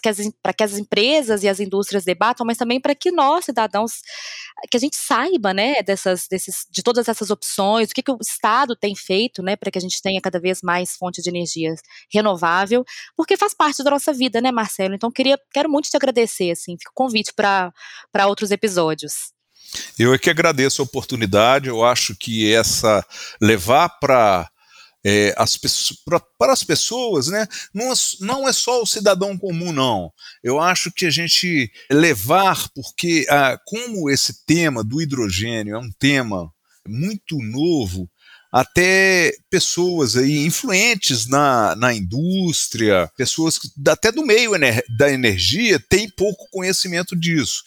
que, 0.00 0.08
as, 0.08 0.18
que 0.56 0.62
as 0.62 0.78
empresas 0.78 1.42
e 1.42 1.48
as 1.48 1.58
indústrias 1.58 2.04
debatam, 2.04 2.46
mas 2.46 2.56
também 2.56 2.80
para 2.80 2.94
que 2.94 3.10
nós, 3.10 3.44
cidadãos, 3.44 3.94
que 4.70 4.76
a 4.76 4.80
gente 4.80 4.96
saiba 4.96 5.52
né, 5.52 5.82
dessas, 5.82 6.28
desses, 6.30 6.66
de 6.70 6.82
todas 6.82 7.08
essas 7.08 7.30
opções, 7.30 7.90
o 7.90 7.94
que, 7.94 8.02
que 8.02 8.12
o 8.12 8.18
Estado 8.20 8.76
tem 8.76 8.94
feito 8.94 9.42
né, 9.42 9.56
para 9.56 9.70
que 9.70 9.78
a 9.78 9.80
gente 9.82 10.00
tenha 10.00 10.20
cada 10.20 10.38
vez 10.38 10.60
mais 10.62 10.94
fontes 10.96 11.24
de 11.24 11.30
energia 11.30 11.74
renovável, 12.12 12.84
porque 13.16 13.36
faz 13.36 13.52
parte 13.52 13.82
da 13.82 13.90
nossa 13.90 14.12
vida, 14.12 14.40
né, 14.40 14.52
Marcelo? 14.52 14.94
Então, 14.94 15.10
queria, 15.10 15.38
quero 15.52 15.68
muito 15.68 15.90
te 15.90 15.96
agradecer, 15.96 16.52
assim, 16.52 16.76
fica 16.78 16.90
o 16.90 16.94
convite 16.94 17.32
para 17.34 17.72
outros 18.26 18.52
episódios. 18.52 19.39
Eu 19.98 20.14
é 20.14 20.18
que 20.18 20.30
agradeço 20.30 20.82
a 20.82 20.84
oportunidade, 20.84 21.68
eu 21.68 21.84
acho 21.84 22.14
que 22.16 22.52
essa 22.52 23.04
levar 23.40 23.88
para 24.00 24.50
é, 25.04 25.34
as, 25.36 25.56
pra, 26.04 26.20
para 26.38 26.52
as 26.52 26.62
pessoas, 26.62 27.28
né, 27.28 27.46
não, 27.72 27.90
é 27.90 27.94
não 28.20 28.48
é 28.48 28.52
só 28.52 28.82
o 28.82 28.86
cidadão 28.86 29.36
comum, 29.38 29.72
não. 29.72 30.12
Eu 30.42 30.60
acho 30.60 30.92
que 30.92 31.06
a 31.06 31.10
gente 31.10 31.70
levar, 31.90 32.68
porque 32.74 33.26
ah, 33.30 33.58
como 33.64 34.10
esse 34.10 34.44
tema 34.44 34.84
do 34.84 35.00
hidrogênio 35.00 35.74
é 35.74 35.78
um 35.78 35.90
tema 35.98 36.52
muito 36.86 37.38
novo, 37.38 38.10
até 38.52 39.32
pessoas 39.48 40.16
aí 40.16 40.44
influentes 40.44 41.26
na, 41.26 41.76
na 41.76 41.94
indústria, 41.94 43.10
pessoas 43.16 43.58
até 43.88 44.10
do 44.10 44.24
meio 44.24 44.54
ener, 44.54 44.84
da 44.96 45.10
energia 45.10 45.78
têm 45.78 46.08
pouco 46.08 46.48
conhecimento 46.50 47.14
disso. 47.16 47.62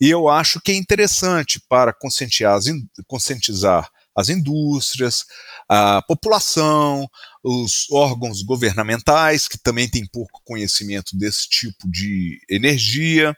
E 0.00 0.08
eu 0.08 0.28
acho 0.28 0.60
que 0.60 0.72
é 0.72 0.74
interessante 0.74 1.60
para 1.68 1.92
conscientizar 1.92 2.54
as, 2.54 2.66
conscientizar 3.06 3.90
as 4.18 4.28
indústrias, 4.28 5.24
a 5.68 6.02
população, 6.02 7.08
os 7.42 7.88
órgãos 7.90 8.42
governamentais, 8.42 9.46
que 9.46 9.56
também 9.56 9.88
têm 9.88 10.06
pouco 10.06 10.42
conhecimento 10.44 11.16
desse 11.16 11.48
tipo 11.48 11.88
de 11.88 12.40
energia. 12.50 13.36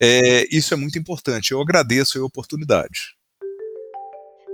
É, 0.00 0.46
isso 0.50 0.74
é 0.74 0.76
muito 0.76 0.98
importante. 0.98 1.52
Eu 1.52 1.60
agradeço 1.60 2.18
a 2.18 2.24
oportunidade. 2.24 3.15